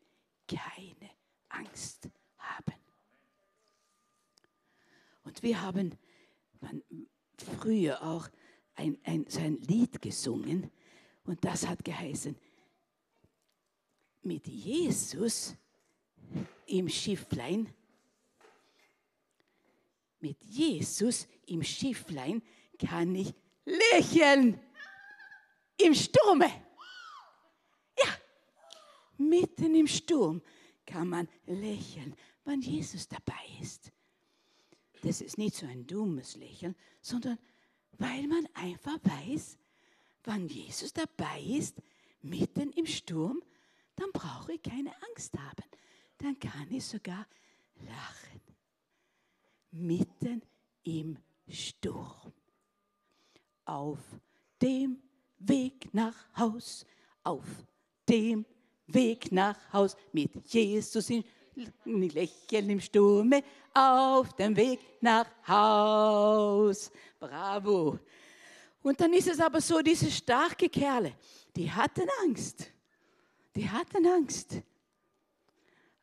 [0.47, 1.09] keine
[1.49, 2.75] Angst haben.
[5.27, 5.91] Und wir haben
[7.59, 8.29] früher auch
[8.75, 10.71] ein, ein, so ein Lied gesungen
[11.25, 12.33] und das hat geheißen,
[14.21, 15.53] mit Jesus
[16.65, 17.73] im Schifflein,
[20.21, 22.41] mit Jesus im Schifflein
[22.79, 23.33] kann ich
[23.65, 24.57] lächeln
[25.75, 26.47] im Sturme.
[27.99, 28.17] Ja,
[29.17, 30.41] mitten im Sturm
[30.85, 32.15] kann man lächeln,
[32.45, 33.91] wenn Jesus dabei ist.
[35.07, 37.39] Das ist nicht so ein dummes Lächeln, sondern
[37.93, 39.57] weil man einfach weiß,
[40.25, 41.77] wenn Jesus dabei ist,
[42.21, 43.41] mitten im Sturm,
[43.95, 45.63] dann brauche ich keine Angst haben.
[46.17, 47.25] Dann kann ich sogar
[47.85, 48.41] lachen.
[49.71, 50.41] Mitten
[50.83, 52.33] im Sturm.
[53.63, 53.99] Auf
[54.61, 55.01] dem
[55.39, 56.85] Weg nach Haus,
[57.23, 57.45] auf
[58.09, 58.45] dem
[58.87, 61.23] Weg nach Haus mit Jesus im
[61.85, 63.43] Lächeln im Sturme,
[63.73, 66.91] auf dem Weg nach Haus.
[67.19, 67.99] Bravo.
[68.81, 71.13] Und dann ist es aber so, diese starke Kerle,
[71.55, 72.71] die hatten Angst.
[73.55, 74.61] Die hatten Angst.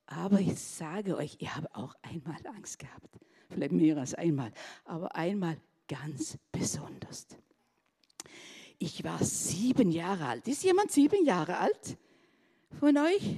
[0.07, 3.09] Aber ich sage euch, ich habe auch einmal Angst gehabt.
[3.48, 4.52] Vielleicht mehr als einmal,
[4.84, 5.57] aber einmal
[5.88, 7.26] ganz besonders.
[8.78, 10.48] Ich war sieben Jahre alt.
[10.48, 11.96] Ist jemand sieben Jahre alt
[12.80, 13.36] von euch?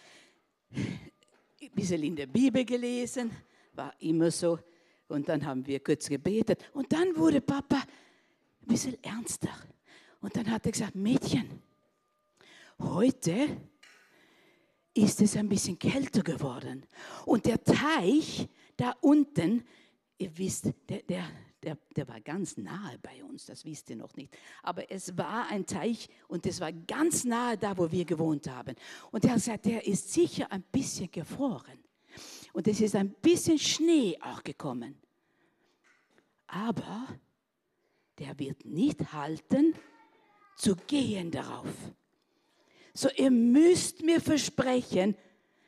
[0.70, 3.32] ein bisschen in der Bibel gelesen,
[3.72, 4.60] war immer so.
[5.08, 6.62] Und dann haben wir kurz gebetet.
[6.74, 7.82] Und dann wurde Papa
[8.62, 9.50] ein bisschen ernster.
[10.20, 11.60] Und dann hat er gesagt, Mädchen,
[12.78, 13.48] heute
[14.94, 16.86] ist es ein bisschen kälter geworden.
[17.26, 19.64] Und der Teich da unten,
[20.18, 21.24] ihr wisst, der, der,
[21.62, 24.36] der, der war ganz nahe bei uns, das wisst ihr noch nicht.
[24.62, 28.74] Aber es war ein Teich und es war ganz nahe da, wo wir gewohnt haben.
[29.10, 31.78] Und er gesagt, der ist sicher ein bisschen gefroren.
[32.52, 34.98] Und es ist ein bisschen Schnee auch gekommen.
[36.46, 37.06] Aber
[38.18, 39.74] der wird nicht halten,
[40.56, 41.72] zu gehen darauf.
[42.92, 45.16] So, ihr müsst mir versprechen,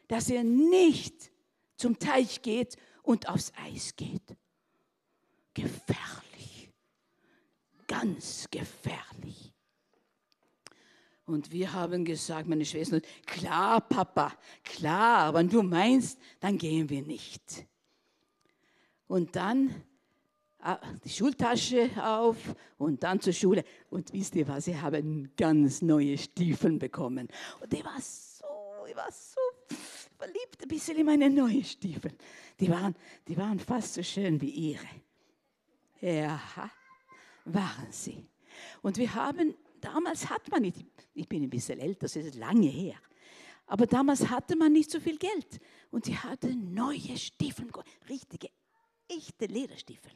[0.09, 1.31] dass ihr nicht
[1.77, 4.37] zum Teich geht und aufs Eis geht.
[5.55, 6.71] Gefährlich.
[7.87, 9.53] Ganz gefährlich.
[11.25, 14.33] Und wir haben gesagt, meine Schwester, klar, Papa,
[14.65, 17.67] klar, wenn du meinst, dann gehen wir nicht.
[19.07, 19.85] Und dann
[20.59, 22.37] ah, die Schultasche auf
[22.79, 23.65] und dann zur Schule.
[23.91, 25.03] Und wisst ihr was, ich habe
[25.37, 27.29] ganz neue Stiefel bekommen.
[27.61, 28.45] Und ich war so,
[28.89, 29.41] ich war so
[30.19, 32.13] verliebt ein bisschen in meine neuen Stiefel.
[32.61, 32.95] Die waren,
[33.27, 35.02] die waren fast so schön wie ihre.
[36.03, 36.41] Ja,
[37.45, 38.27] waren sie.
[38.83, 40.85] Und wir haben, damals hat man nicht,
[41.15, 42.97] ich bin ein bisschen älter, das ist lange her,
[43.67, 45.61] Aber damals hatte man nicht so viel Geld.
[45.91, 47.69] Und sie hatte neue Stiefel,
[48.09, 48.49] richtige,
[49.09, 50.11] echte Lederstiefel.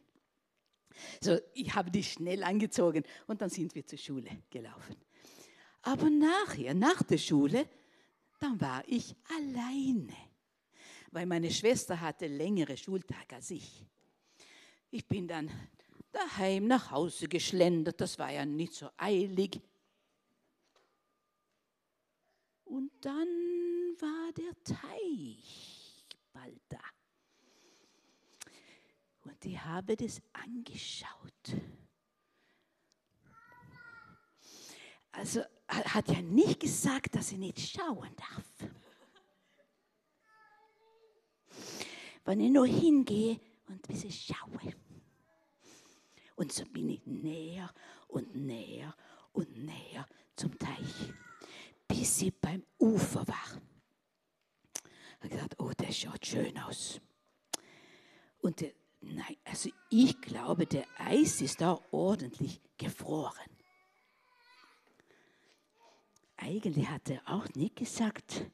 [1.20, 4.96] So, ich habe die schnell angezogen und dann sind wir zur Schule gelaufen.
[5.82, 7.68] Aber nachher, nach der Schule,
[8.40, 10.16] dann war ich alleine,
[11.12, 13.86] weil meine Schwester hatte längere Schultag als ich.
[14.90, 15.50] Ich bin dann
[16.16, 19.60] daheim nach Hause geschlendert, das war ja nicht so eilig.
[22.64, 23.28] Und dann
[23.98, 26.80] war der Teich bald da.
[29.24, 31.56] Und ich habe das angeschaut.
[35.12, 38.70] Also hat ja nicht gesagt, dass ich nicht schauen darf.
[42.24, 44.74] Wenn ich nur hingehe und ein bisschen schaue.
[46.36, 47.72] Und so bin ich näher
[48.08, 48.94] und näher
[49.32, 50.06] und näher
[50.36, 51.12] zum Teich,
[51.88, 53.62] bis ich beim Ufer war.
[54.84, 57.00] Ich habe gesagt, oh, das schaut schön aus.
[58.38, 63.50] Und der, nein, also ich glaube, der Eis ist da ordentlich gefroren.
[66.36, 68.44] Eigentlich hat er auch nicht gesagt,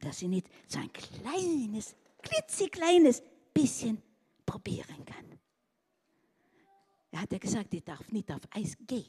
[0.00, 4.02] dass ich nicht so ein kleines, klitzekleines bisschen
[4.46, 5.31] probieren kann.
[7.12, 9.04] Er hat ja gesagt, ich darf nicht auf Eis gehen.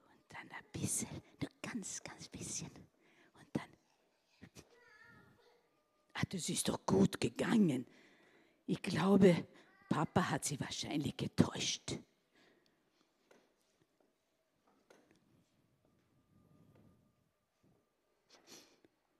[0.00, 1.08] Und dann ein bisschen,
[1.40, 2.70] nur ganz, ganz bisschen.
[2.70, 3.70] Und dann,
[6.14, 7.86] ah, das ist doch gut gegangen.
[8.66, 9.46] Ich glaube,
[9.88, 11.98] Papa hat sie wahrscheinlich getäuscht.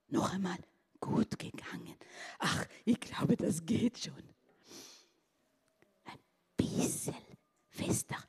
[0.09, 0.59] Noch einmal
[0.99, 1.97] gut gegangen.
[2.41, 4.38] Ach, ich glaube, das geht schon.
[6.59, 7.17] Bisschen
[7.71, 8.23] fester.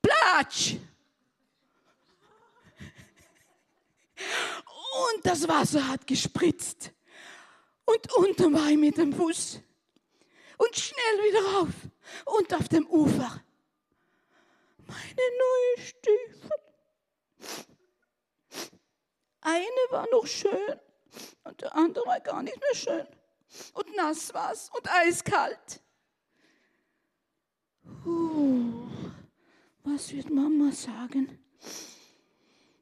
[0.00, 0.76] Platsch!
[5.14, 6.92] Und das Wasser hat gespritzt.
[7.84, 9.60] Und unten war ich mit dem Fuß.
[10.56, 11.74] Und schnell wieder rauf.
[12.24, 13.42] Und auf dem Ufer.
[14.86, 16.50] Meine neue Stiefel.
[19.40, 20.80] Eine war noch schön
[21.44, 23.06] und der andere war gar nicht mehr schön.
[23.74, 25.82] Und nass war's und eiskalt.
[28.02, 28.88] Puh,
[29.84, 31.38] was wird Mama sagen?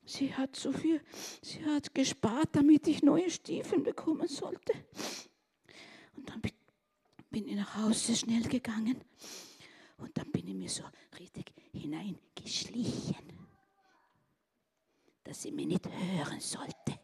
[0.05, 1.01] Sie hat so viel,
[1.43, 4.73] sie hat gespart, damit ich neue Stiefel bekommen sollte.
[6.17, 6.53] Und dann bin-
[7.31, 9.01] bin ich nach Hause schnell gegangen
[9.99, 10.83] und dann bin ich mir so
[11.19, 13.17] richtig hineingeschlichen
[15.31, 16.99] dass sie mich nicht hören sollte.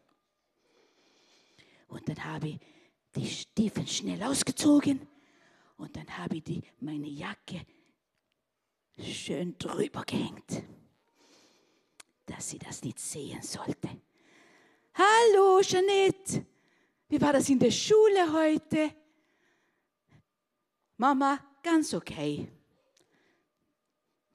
[1.87, 2.59] Und dann habe ich
[3.15, 4.99] die Stiefel schnell ausgezogen
[5.77, 7.65] und dann habe ich die, meine Jacke
[8.97, 10.63] schön drüber gehängt,
[12.25, 13.89] dass sie das nicht sehen sollte.
[14.93, 16.45] Hallo, Jeanette,
[17.09, 18.91] wie war das in der Schule heute?
[20.97, 22.47] Mama, ganz okay.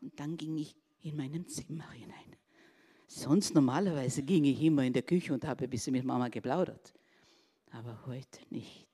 [0.01, 2.37] Und dann ging ich in meinem Zimmer hinein.
[3.07, 6.95] Sonst normalerweise ging ich immer in der Küche und habe ein bisschen mit Mama geplaudert.
[7.71, 8.89] Aber heute nicht.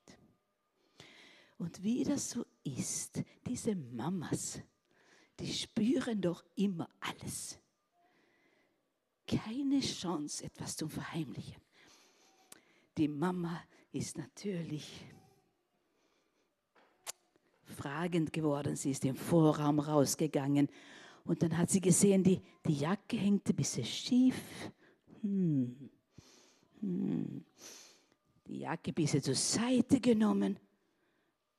[1.57, 4.61] Und wie das so ist, diese Mamas,
[5.39, 7.59] die spüren doch immer alles.
[9.25, 11.61] Keine Chance, etwas zu verheimlichen.
[12.97, 13.61] Die Mama
[13.91, 15.05] ist natürlich
[17.63, 18.75] fragend geworden.
[18.75, 20.67] Sie ist im Vorraum rausgegangen
[21.23, 24.71] und dann hat sie gesehen, die, die Jacke hängt ein bisschen schief.
[25.21, 25.89] Hm.
[26.81, 27.45] Hm.
[28.47, 30.59] Die Jacke ein bisschen zur Seite genommen.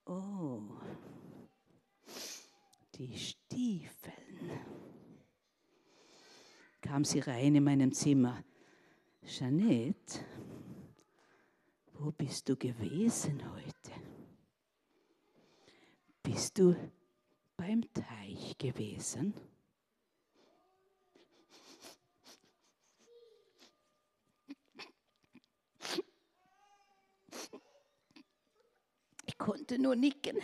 [0.06, 0.60] Oh,
[3.00, 4.60] die Stiefeln.
[6.82, 8.44] Kam sie rein in meinem Zimmer.
[9.22, 10.22] Jeanette,
[11.94, 13.92] wo bist du gewesen heute?
[16.22, 16.76] Bist du
[17.56, 19.32] beim Teich gewesen?
[29.24, 30.36] Ich konnte nur nicken,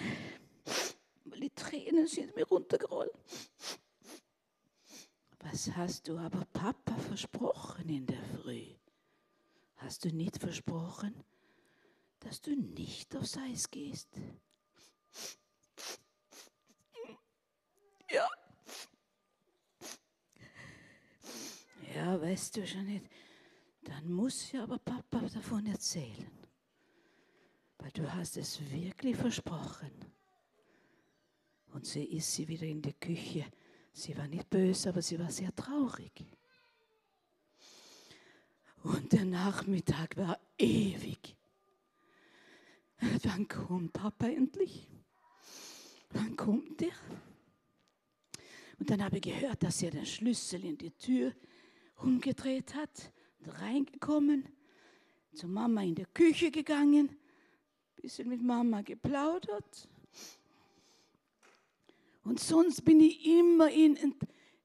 [1.40, 3.12] die Tränen sind mir runtergerollt.
[5.40, 8.74] Was hast du aber Papa versprochen in der Früh?
[9.76, 11.14] Hast du nicht versprochen,
[12.20, 14.08] dass du nicht aufs Eis gehst?
[18.10, 18.28] Ja.
[21.94, 23.06] Ja, weißt du schon nicht,
[23.82, 26.30] dann muss ja aber Papa davon erzählen.
[27.78, 29.92] Weil du hast es wirklich versprochen.
[31.76, 33.44] Und sie ist sie wieder in der Küche.
[33.92, 36.24] Sie war nicht böse, aber sie war sehr traurig.
[38.82, 41.36] Und der Nachmittag war ewig.
[43.24, 44.88] Wann kommt Papa endlich?
[46.12, 46.94] Wann kommt er?
[48.78, 51.34] Und dann habe ich gehört, dass er den Schlüssel in die Tür
[51.96, 54.48] umgedreht hat, und reingekommen,
[55.34, 57.18] zu Mama in der Küche gegangen,
[57.96, 59.90] bisschen mit Mama geplaudert.
[62.26, 64.16] Und sonst bin ich immer ihm ent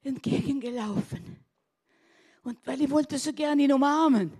[0.04, 1.38] entgegengelaufen.
[2.42, 4.32] Und weil ich wollte so gerne ihn umarmen.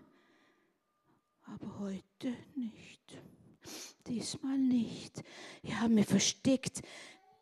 [1.44, 3.16] Aber heute nicht.
[4.08, 5.22] Diesmal nicht.
[5.62, 6.82] Ich habe mich versteckt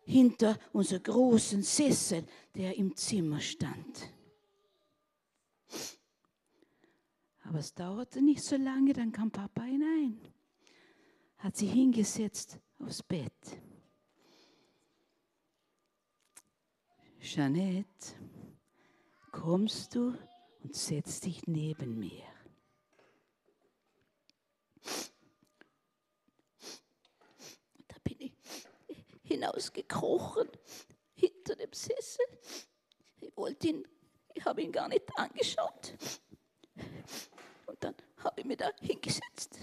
[0.04, 2.26] hinter unser großen Sessel,
[2.56, 4.12] der im Zimmer stand.
[7.44, 10.20] Aber es dauerte nicht so lange, dann kam Papa hinein,
[11.38, 13.32] hat sich hingesetzt aufs Bett.
[17.22, 18.16] Jeanette,
[19.32, 20.18] kommst du
[20.64, 22.24] und setz dich neben mir.
[27.88, 28.34] Da bin ich
[29.24, 30.50] hinausgekrochen
[31.14, 32.26] hinter dem Sessel.
[33.20, 33.88] Ich wollte ihn,
[34.34, 35.98] ich habe ihn gar nicht angeschaut.
[37.66, 39.60] Und dann habe ich mich da hingesetzt.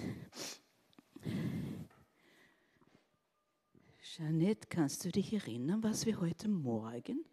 [4.03, 7.25] Jeanette, kannst du dich erinnern, was wir heute Morgen,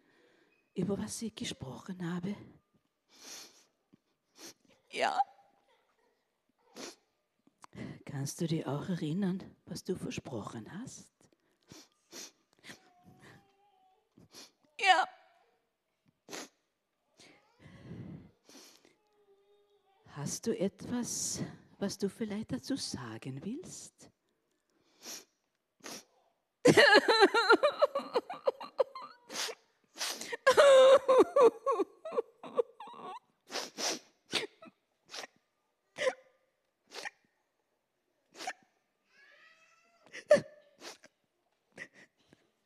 [0.74, 2.34] über was ich gesprochen habe?
[4.90, 5.18] Ja.
[8.04, 11.12] Kannst du dich auch erinnern, was du versprochen hast?
[14.80, 15.08] Ja.
[20.10, 21.42] Hast du etwas,
[21.78, 24.10] was du vielleicht dazu sagen willst?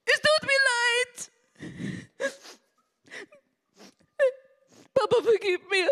[0.05, 1.17] Es tut mir leid.
[4.95, 5.89] Papa, vergib mir.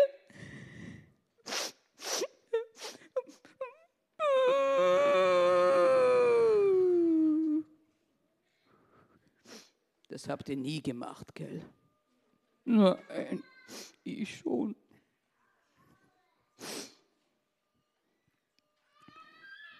[10.09, 11.63] Das habt ihr nie gemacht, gell?
[12.69, 13.41] Nein,
[14.03, 14.75] ich schon.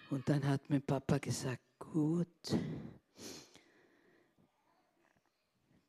[0.08, 2.50] Und dann hat mein Papa gesagt, gut,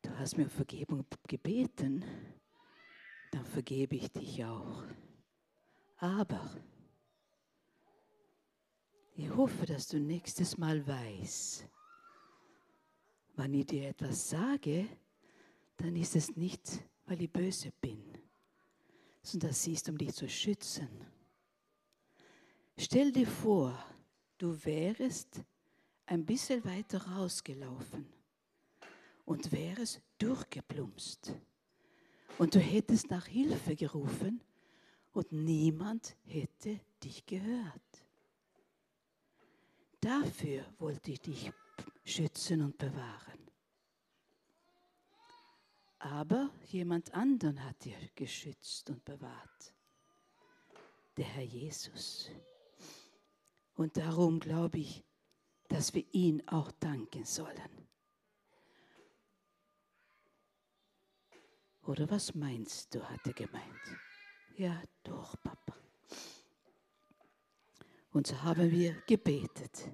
[0.01, 2.03] du hast mir um Vergebung gebeten,
[3.31, 4.83] dann vergebe ich dich auch.
[5.99, 6.53] Aber
[9.15, 11.65] ich hoffe, dass du nächstes Mal weißt,
[13.37, 14.89] wenn ich dir etwas sage,
[15.79, 18.03] dann ist es nicht, weil ich böse bin,
[19.23, 20.89] sondern das ist, um dich zu schützen.
[22.77, 23.77] Stell dir vor,
[24.37, 25.41] du wärest
[26.05, 28.07] ein bisschen weiter rausgelaufen
[29.25, 31.33] und wärest durchgeplumpst.
[32.37, 34.41] Und du hättest nach Hilfe gerufen
[35.11, 38.05] und niemand hätte dich gehört.
[40.01, 41.51] Dafür wollte ich dich
[42.05, 43.48] schützen und bewahren.
[45.99, 49.73] Aber jemand anderen hat dir geschützt und bewahrt.
[51.17, 52.29] Der Herr Jesus.
[53.75, 55.03] Und darum glaube ich,
[55.67, 57.87] dass wir ihn auch danken sollen.
[61.83, 63.81] Oder was meinst du, hat er gemeint?
[64.55, 65.75] Ja, doch, Papa.
[68.11, 69.89] Und so haben wir gebetet,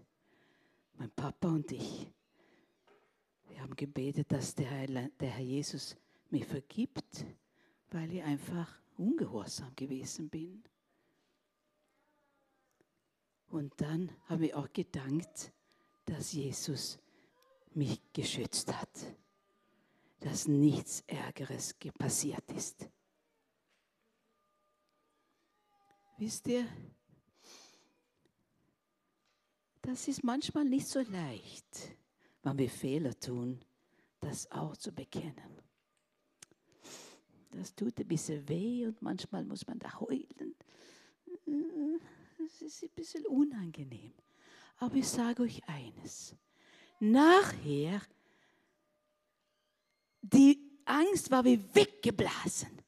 [0.93, 2.14] mein Papa und ich.
[3.55, 5.95] Wir haben gebetet, dass der Herr, der Herr Jesus
[6.29, 7.25] mir vergibt,
[7.89, 10.61] weil ich einfach ungehorsam gewesen bin.
[13.47, 15.53] Und dann haben wir auch gedankt,
[16.03, 16.99] dass Jesus
[17.73, 19.15] mich geschützt hat,
[20.19, 22.89] dass nichts Ärgeres ge- passiert ist.
[26.17, 26.67] Wisst ihr,
[29.81, 31.95] das ist manchmal nicht so leicht,
[32.45, 33.59] wenn wir Fehler tun,
[34.19, 35.61] das auch zu bekennen.
[37.51, 40.55] Das tut ein bisschen weh und manchmal muss man da heulen.
[42.45, 44.13] Es ist ein bisschen unangenehm.
[44.77, 46.35] Aber ich sage euch eines.
[46.99, 48.01] Nachher,
[50.21, 52.81] die Angst war wie weggeblasen.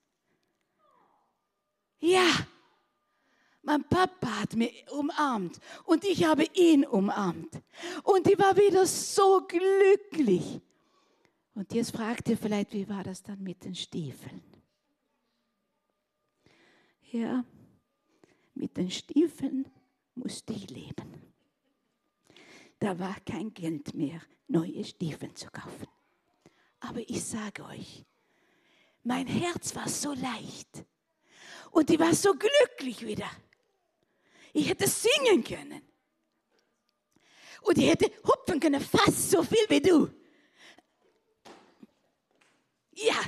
[2.00, 2.48] Ja,
[3.68, 7.62] mein Papa hat mich umarmt und ich habe ihn umarmt.
[8.04, 10.62] Und ich war wieder so glücklich.
[11.54, 14.42] Und jetzt fragt ihr vielleicht, wie war das dann mit den Stiefeln?
[17.12, 17.44] Ja,
[18.56, 19.68] Mit den Stiefeln
[20.16, 21.34] musste ich leben.
[22.80, 25.88] Da war kein Geld mehr, neue Stiefel zu kaufen.
[26.80, 28.06] Aber ich sage euch,
[29.04, 30.86] mein Herz war so leicht
[31.72, 33.30] und ich war so glücklich wieder.
[34.58, 35.84] Ich hätte singen können.
[37.62, 40.12] Und ich hätte hupfen können, fast so viel wie du.
[42.94, 43.22] Ja,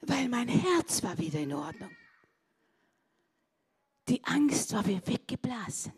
[0.00, 1.96] weil mein Herz war wieder in Ordnung.
[4.08, 5.92] Die Angst war wie weggeblasen.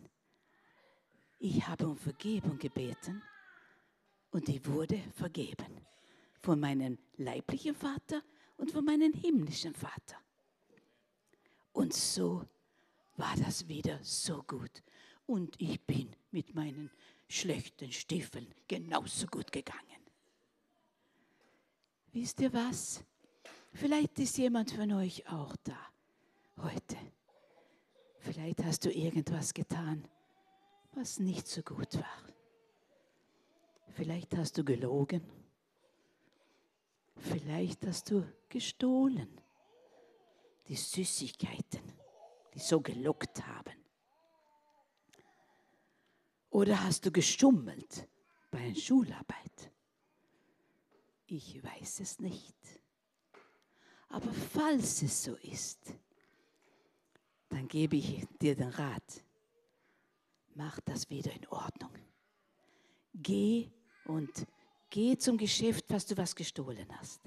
[1.39, 3.23] Ich habe um Vergebung gebeten
[4.33, 5.81] und ich wurde vergeben
[6.43, 8.23] von meinem leiblichen Vater
[8.59, 10.19] und von meinem himmlischen Vater.
[11.73, 12.47] Und so
[13.17, 14.83] war das wieder so gut.
[15.27, 16.91] Und ich bin mit meinen
[17.29, 19.81] schlechten Stiefeln genauso gut gegangen.
[22.12, 23.03] Wisst ihr was?
[23.73, 25.79] Vielleicht ist jemand von euch auch da
[26.59, 26.97] heute.
[28.21, 30.07] Vielleicht hast du irgendwas getan,
[30.93, 32.23] was nicht so gut war.
[33.95, 35.23] Vielleicht hast du gelogen.
[37.17, 39.41] Vielleicht hast du gestohlen.
[40.69, 41.83] Die Süßigkeiten,
[42.55, 43.75] die so gelockt haben.
[46.51, 48.09] Oder hast du geschummelt
[48.51, 49.73] bei einer Schularbeit?
[51.27, 52.57] Ich weiß es nicht.
[54.09, 55.93] Aber falls es so ist,
[57.49, 59.25] dann gebe ich dir den Rat,
[60.55, 61.91] mach das wieder in Ordnung.
[63.15, 63.73] Geh
[64.05, 64.47] und
[64.91, 67.21] geh zum Geschäft, was du was gestohlen hast.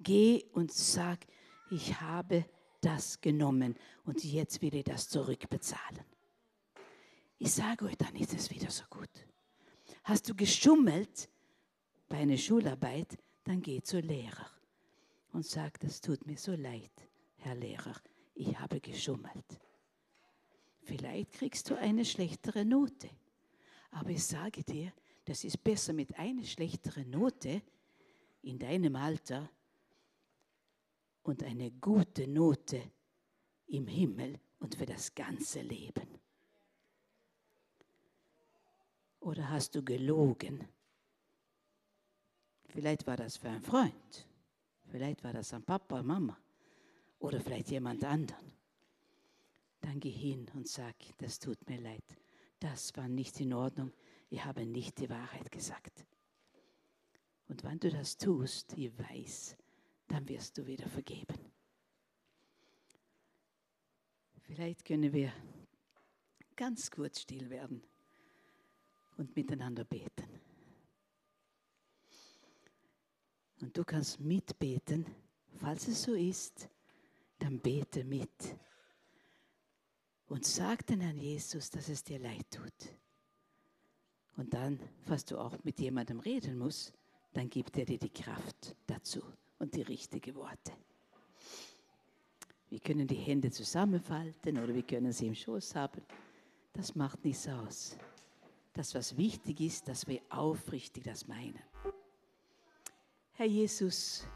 [0.00, 1.24] Geh und sag,
[1.70, 2.44] ich habe
[2.84, 6.04] das genommen und jetzt will ich das zurückbezahlen.
[7.38, 9.10] Ich sage euch, dann ist es wieder so gut.
[10.04, 11.28] Hast du geschummelt
[12.08, 14.46] bei einer Schularbeit, dann geh zur Lehrer
[15.32, 16.92] und sag, das tut mir so leid,
[17.36, 17.94] Herr Lehrer,
[18.34, 19.60] ich habe geschummelt.
[20.82, 23.08] Vielleicht kriegst du eine schlechtere Note.
[23.90, 24.92] Aber ich sage dir,
[25.24, 27.62] das ist besser mit einer schlechteren Note
[28.42, 29.48] in deinem Alter
[31.24, 32.80] und eine gute Note
[33.66, 36.08] im Himmel und für das ganze Leben.
[39.20, 40.68] Oder hast du gelogen?
[42.68, 44.28] Vielleicht war das für einen Freund.
[44.90, 46.38] Vielleicht war das an Papa, Mama.
[47.20, 48.52] Oder vielleicht jemand anderen.
[49.80, 52.04] Dann geh hin und sag, das tut mir leid.
[52.60, 53.92] Das war nicht in Ordnung.
[54.28, 56.04] Ich habe nicht die Wahrheit gesagt.
[57.48, 59.56] Und wenn du das tust, ich weiß,
[60.14, 61.34] dann wirst du wieder vergeben.
[64.42, 65.32] Vielleicht können wir
[66.54, 67.82] ganz kurz still werden
[69.16, 70.40] und miteinander beten.
[73.60, 75.04] Und du kannst mitbeten,
[75.56, 76.68] falls es so ist,
[77.40, 78.56] dann bete mit.
[80.26, 82.94] Und sag den Herrn Jesus, dass es dir leid tut.
[84.36, 86.92] Und dann, falls du auch mit jemandem reden musst,
[87.32, 89.20] dann gibt er dir die Kraft dazu
[89.58, 90.72] und die richtigen Worte.
[92.70, 96.02] Wir können die Hände zusammenfalten oder wir können sie im Schoß haben.
[96.72, 97.96] Das macht nichts aus.
[98.72, 101.62] Das, was wichtig ist, dass wir aufrichtig das meinen.
[103.34, 104.26] Herr Jesus,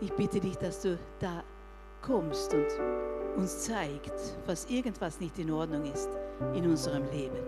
[0.00, 1.42] ich bitte dich, dass du da
[2.02, 2.68] kommst und
[3.36, 4.12] uns zeigt,
[4.44, 6.10] was irgendwas nicht in Ordnung ist
[6.54, 7.42] in unserem Leben,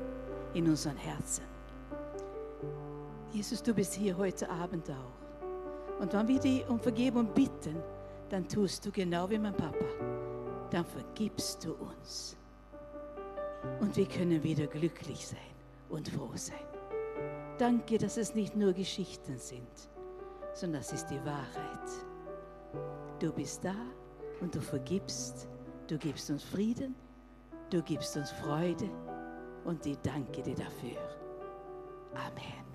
[0.55, 1.44] in unseren Herzen.
[3.32, 5.26] Jesus, du bist hier heute Abend auch.
[5.98, 7.77] Und wenn wir dich um Vergebung bitten,
[8.28, 9.85] dann tust du genau wie mein Papa.
[10.70, 12.36] Dann vergibst du uns.
[13.81, 15.39] Und wir können wieder glücklich sein
[15.89, 16.56] und froh sein.
[17.59, 19.89] Danke, dass es nicht nur Geschichten sind,
[20.52, 21.89] sondern das ist die Wahrheit.
[23.18, 23.74] Du bist da
[24.40, 25.48] und du vergibst,
[25.86, 26.94] du gibst uns Frieden,
[27.70, 28.90] du gibst uns Freude
[29.64, 30.98] und ich danke dir dafür.
[32.14, 32.66] Amen.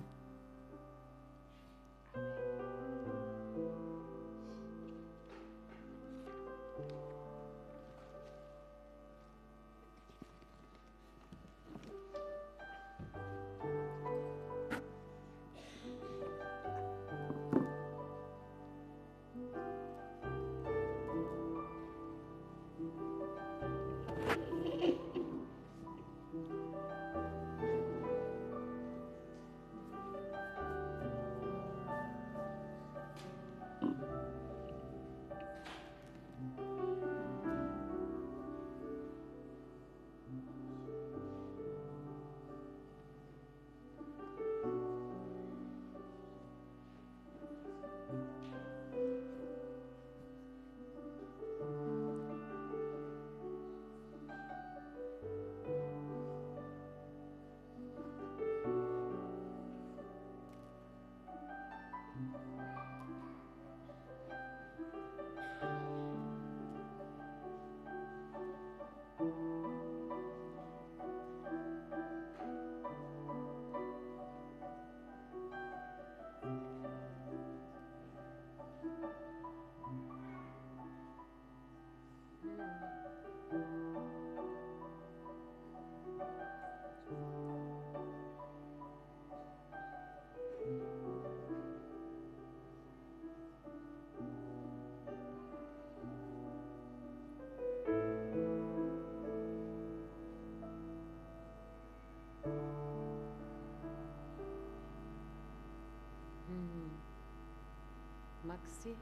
[108.52, 108.94] Maxi,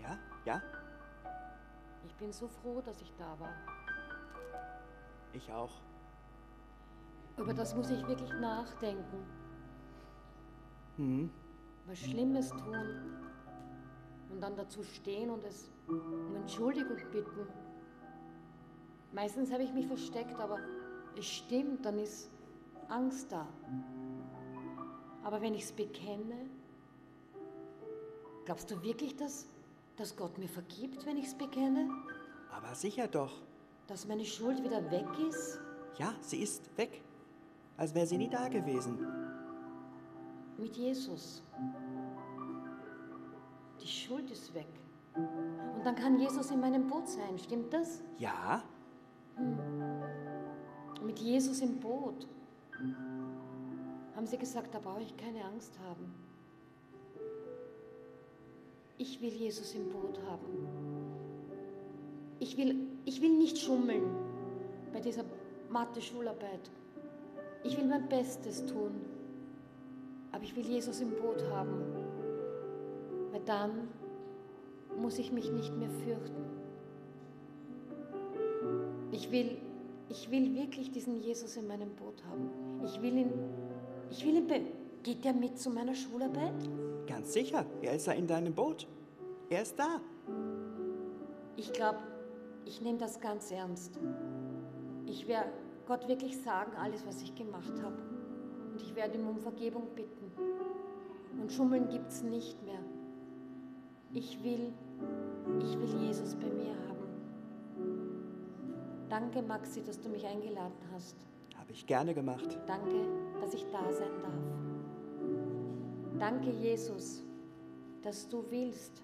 [0.00, 0.18] Ja?
[0.46, 0.62] Ja?
[2.06, 3.52] ich bin so froh, dass ich da war.
[5.34, 5.72] Ich auch.
[7.36, 9.26] Über das muss ich wirklich nachdenken.
[10.96, 11.30] Mhm.
[11.86, 13.28] Was Schlimmes tun
[14.30, 17.46] und dann dazu stehen und es um Entschuldigung bitten.
[19.12, 20.58] Meistens habe ich mich versteckt, aber
[21.18, 22.30] es stimmt, dann ist
[22.88, 23.46] Angst da.
[25.22, 26.45] Aber wenn ich es bekenne,
[28.46, 29.46] glaubst du wirklich, dass,
[29.96, 31.90] dass Gott mir vergibt, wenn ich es bekenne?
[32.50, 33.42] Aber sicher doch.
[33.88, 35.60] Dass meine Schuld wieder weg ist?
[35.98, 37.02] Ja, sie ist weg.
[37.76, 38.98] Als wäre sie nie da gewesen.
[40.56, 41.42] Mit Jesus.
[43.82, 44.68] Die Schuld ist weg.
[45.14, 48.02] Und dann kann Jesus in meinem Boot sein, stimmt das?
[48.18, 48.62] Ja?
[51.02, 52.26] Mit Jesus im Boot.
[54.14, 56.14] Haben sie gesagt, da brauche ich keine Angst haben.
[58.98, 60.66] Ich will Jesus im Boot haben.
[62.38, 64.04] Ich will, ich will nicht schummeln
[64.92, 65.24] bei dieser
[65.68, 66.70] Mathe-Schularbeit.
[67.62, 68.92] Ich will mein Bestes tun.
[70.32, 71.82] Aber ich will Jesus im Boot haben.
[73.32, 73.88] Weil dann
[74.98, 76.44] muss ich mich nicht mehr fürchten.
[79.12, 79.58] Ich will,
[80.08, 82.50] ich will wirklich diesen Jesus in meinem Boot haben.
[82.84, 83.32] Ich will ihn,
[84.10, 84.48] ich will ihn,
[85.02, 86.54] geht der mit zu meiner Schularbeit?
[87.06, 87.64] Ganz sicher.
[87.82, 88.86] Er ist ja in deinem Boot.
[89.48, 90.00] Er ist da.
[91.56, 91.98] Ich glaube,
[92.64, 93.98] ich nehme das ganz ernst.
[95.06, 95.50] Ich werde
[95.86, 97.96] Gott wirklich sagen, alles, was ich gemacht habe.
[98.72, 100.32] Und ich werde ihm um Vergebung bitten.
[101.40, 102.80] Und Schummeln gibt es nicht mehr.
[104.12, 104.72] Ich will,
[105.60, 107.06] ich will Jesus bei mir haben.
[109.08, 111.16] Danke, Maxi, dass du mich eingeladen hast.
[111.56, 112.58] Habe ich gerne gemacht.
[112.66, 113.06] Danke,
[113.40, 114.65] dass ich da sein darf.
[116.18, 117.22] Danke, Jesus,
[118.02, 119.02] dass du willst,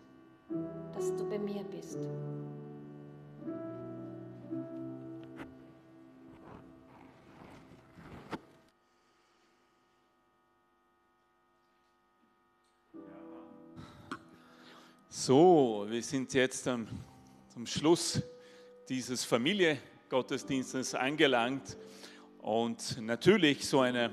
[0.94, 1.98] dass du bei mir bist.
[15.10, 16.88] So, wir sind jetzt am,
[17.52, 18.22] zum Schluss
[18.88, 21.76] dieses Familie-Gottesdienstes angelangt.
[22.40, 24.10] Und natürlich so eine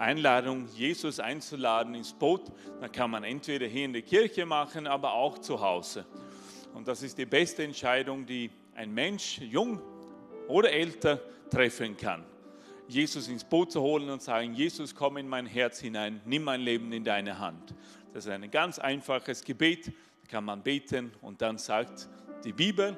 [0.00, 2.50] Einladung, Jesus einzuladen ins Boot,
[2.80, 6.06] da kann man entweder hier in der Kirche machen, aber auch zu Hause.
[6.72, 9.78] Und das ist die beste Entscheidung, die ein Mensch, jung
[10.48, 11.20] oder älter,
[11.50, 12.24] treffen kann.
[12.88, 16.62] Jesus ins Boot zu holen und sagen, Jesus, komm in mein Herz hinein, nimm mein
[16.62, 17.74] Leben in deine Hand.
[18.14, 19.92] Das ist ein ganz einfaches Gebet,
[20.28, 22.08] kann man beten und dann sagt
[22.44, 22.96] die Bibel,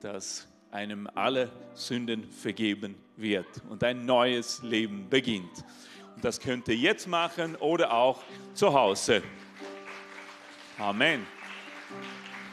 [0.00, 5.64] dass einem alle Sünden vergeben wird und ein neues Leben beginnt.
[6.24, 8.22] Das könnt ihr jetzt machen oder auch
[8.54, 9.22] zu Hause.
[10.78, 11.26] Amen.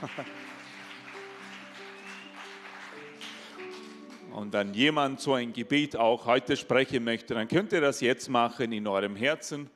[4.34, 8.27] Und wenn jemand so ein Gebet auch heute sprechen möchte, dann könnt ihr das jetzt
[8.27, 9.69] machen in eurem Herzen.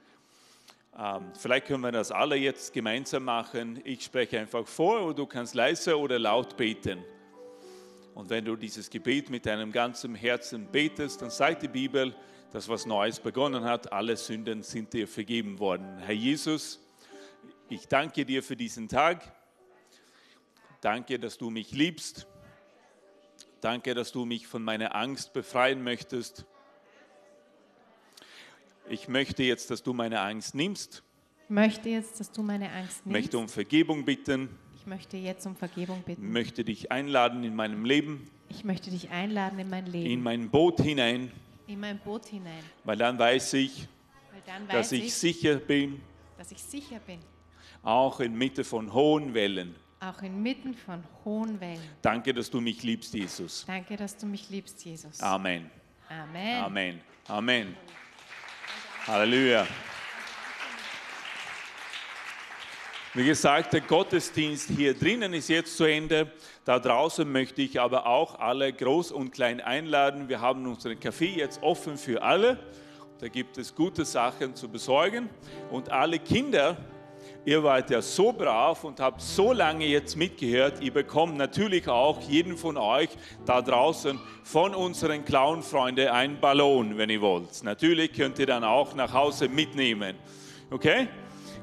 [1.00, 3.80] Ähm, vielleicht können wir das alle jetzt gemeinsam machen.
[3.86, 7.02] Ich spreche einfach vor und du kannst leise oder laut beten.
[8.14, 12.14] Und wenn du dieses Gebet mit deinem ganzen Herzen betest, dann sagt die Bibel,
[12.56, 13.92] dass was Neues begonnen hat.
[13.92, 15.98] Alle Sünden sind dir vergeben worden.
[15.98, 16.80] Herr Jesus,
[17.68, 19.30] ich danke dir für diesen Tag.
[20.80, 22.26] Danke, dass du mich liebst.
[23.60, 26.46] Danke, dass du mich von meiner Angst befreien möchtest.
[28.88, 31.04] Ich möchte jetzt, dass du meine Angst nimmst.
[31.44, 33.12] Ich möchte jetzt, dass du meine Angst Ich nimmst.
[33.22, 34.48] möchte um Vergebung bitten.
[34.78, 36.32] Ich möchte jetzt um Vergebung bitten.
[36.32, 40.50] möchte dich einladen in meinem Leben, Ich möchte dich einladen in mein Leben, in mein
[40.50, 41.34] Boot hinein,
[41.68, 42.64] in mein Boot hinein.
[42.84, 43.88] weil dann weiß ich,
[44.46, 46.02] dann dass weiß ich ich, sicher bin,
[46.38, 47.20] dass ich sicher bin,
[47.84, 49.76] auch inmitten von hohen Wellen.
[50.00, 51.82] auch inmitten von hohen Wellen.
[52.02, 53.64] Danke, dass du mich liebst, Jesus.
[53.66, 55.20] Danke, dass du mich liebst, Jesus.
[55.22, 55.70] Amen.
[56.10, 56.64] Amen.
[56.64, 57.02] Amen.
[57.28, 57.76] Amen.
[59.08, 59.66] Halleluja.
[63.18, 66.34] Wie gesagt, der Gottesdienst hier drinnen ist jetzt zu Ende.
[66.66, 70.28] Da draußen möchte ich aber auch alle groß und klein einladen.
[70.28, 72.60] Wir haben unseren Café jetzt offen für alle.
[73.22, 75.30] Da gibt es gute Sachen zu besorgen.
[75.72, 76.76] Und alle Kinder,
[77.46, 80.84] ihr wart ja so brav und habt so lange jetzt mitgehört.
[80.84, 83.12] Ihr bekommt natürlich auch jeden von euch
[83.46, 87.64] da draußen von unseren Clown-Freunden einen Ballon, wenn ihr wollt.
[87.64, 90.18] Natürlich könnt ihr dann auch nach Hause mitnehmen.
[90.70, 91.08] Okay?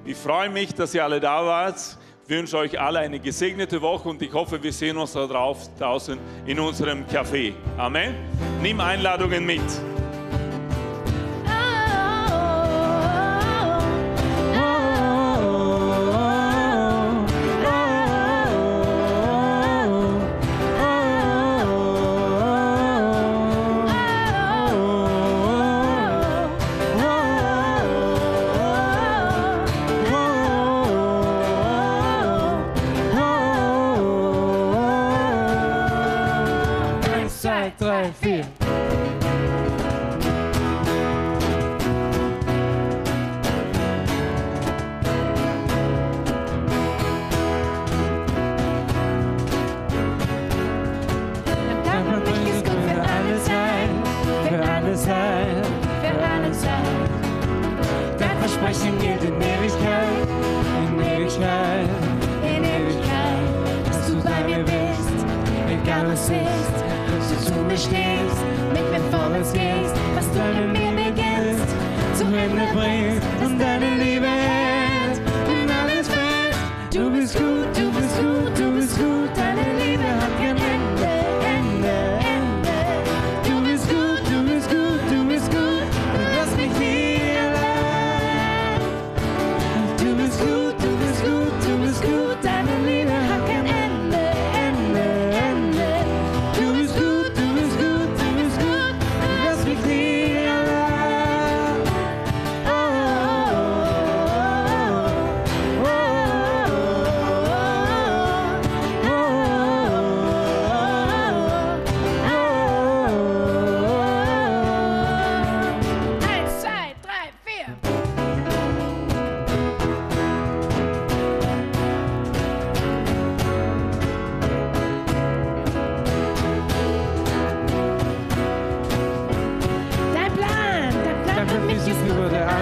[0.05, 1.77] Ich freue mich, dass ihr alle da wart.
[2.25, 6.19] Ich wünsche euch alle eine gesegnete Woche und ich hoffe, wir sehen uns da draußen
[6.45, 7.53] in unserem Café.
[7.77, 8.15] Amen.
[8.61, 9.63] Nimm Einladungen mit.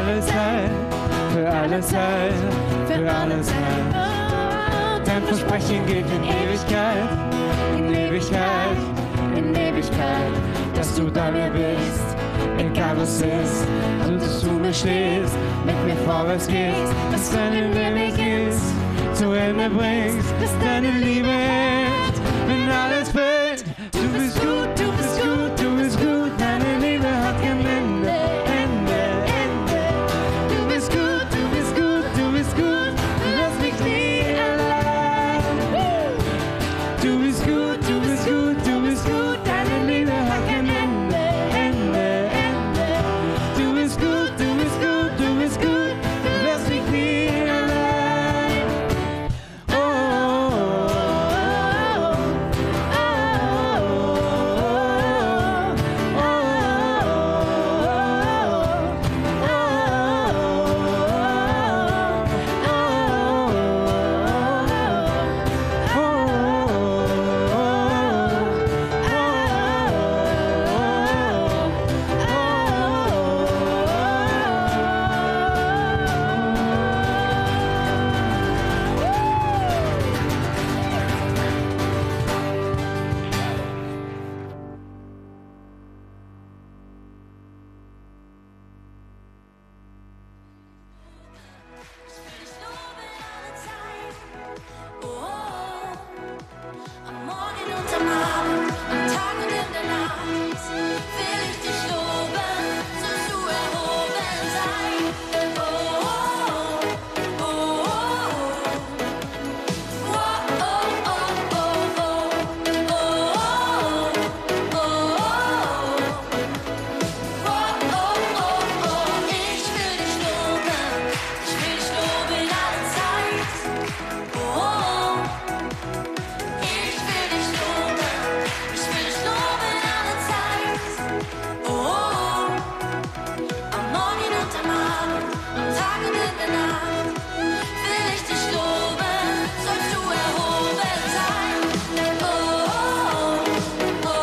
[0.00, 0.70] alles Heil,
[1.32, 2.32] für alles Heil,
[2.86, 5.02] für alles Heil.
[5.04, 7.08] Dein Versprechen gilt in Ewigkeit,
[7.76, 8.78] in Ewigkeit,
[9.36, 10.32] in Ewigkeit,
[10.74, 12.16] dass du da mir bist.
[12.58, 13.66] Egal was ist,
[14.06, 15.36] und dass du mir stehst,
[15.66, 18.74] mit mir vorwärts gehst, dass deine Liebe ist,
[19.14, 21.79] zu Ende bringst, dass deine Liebe ist.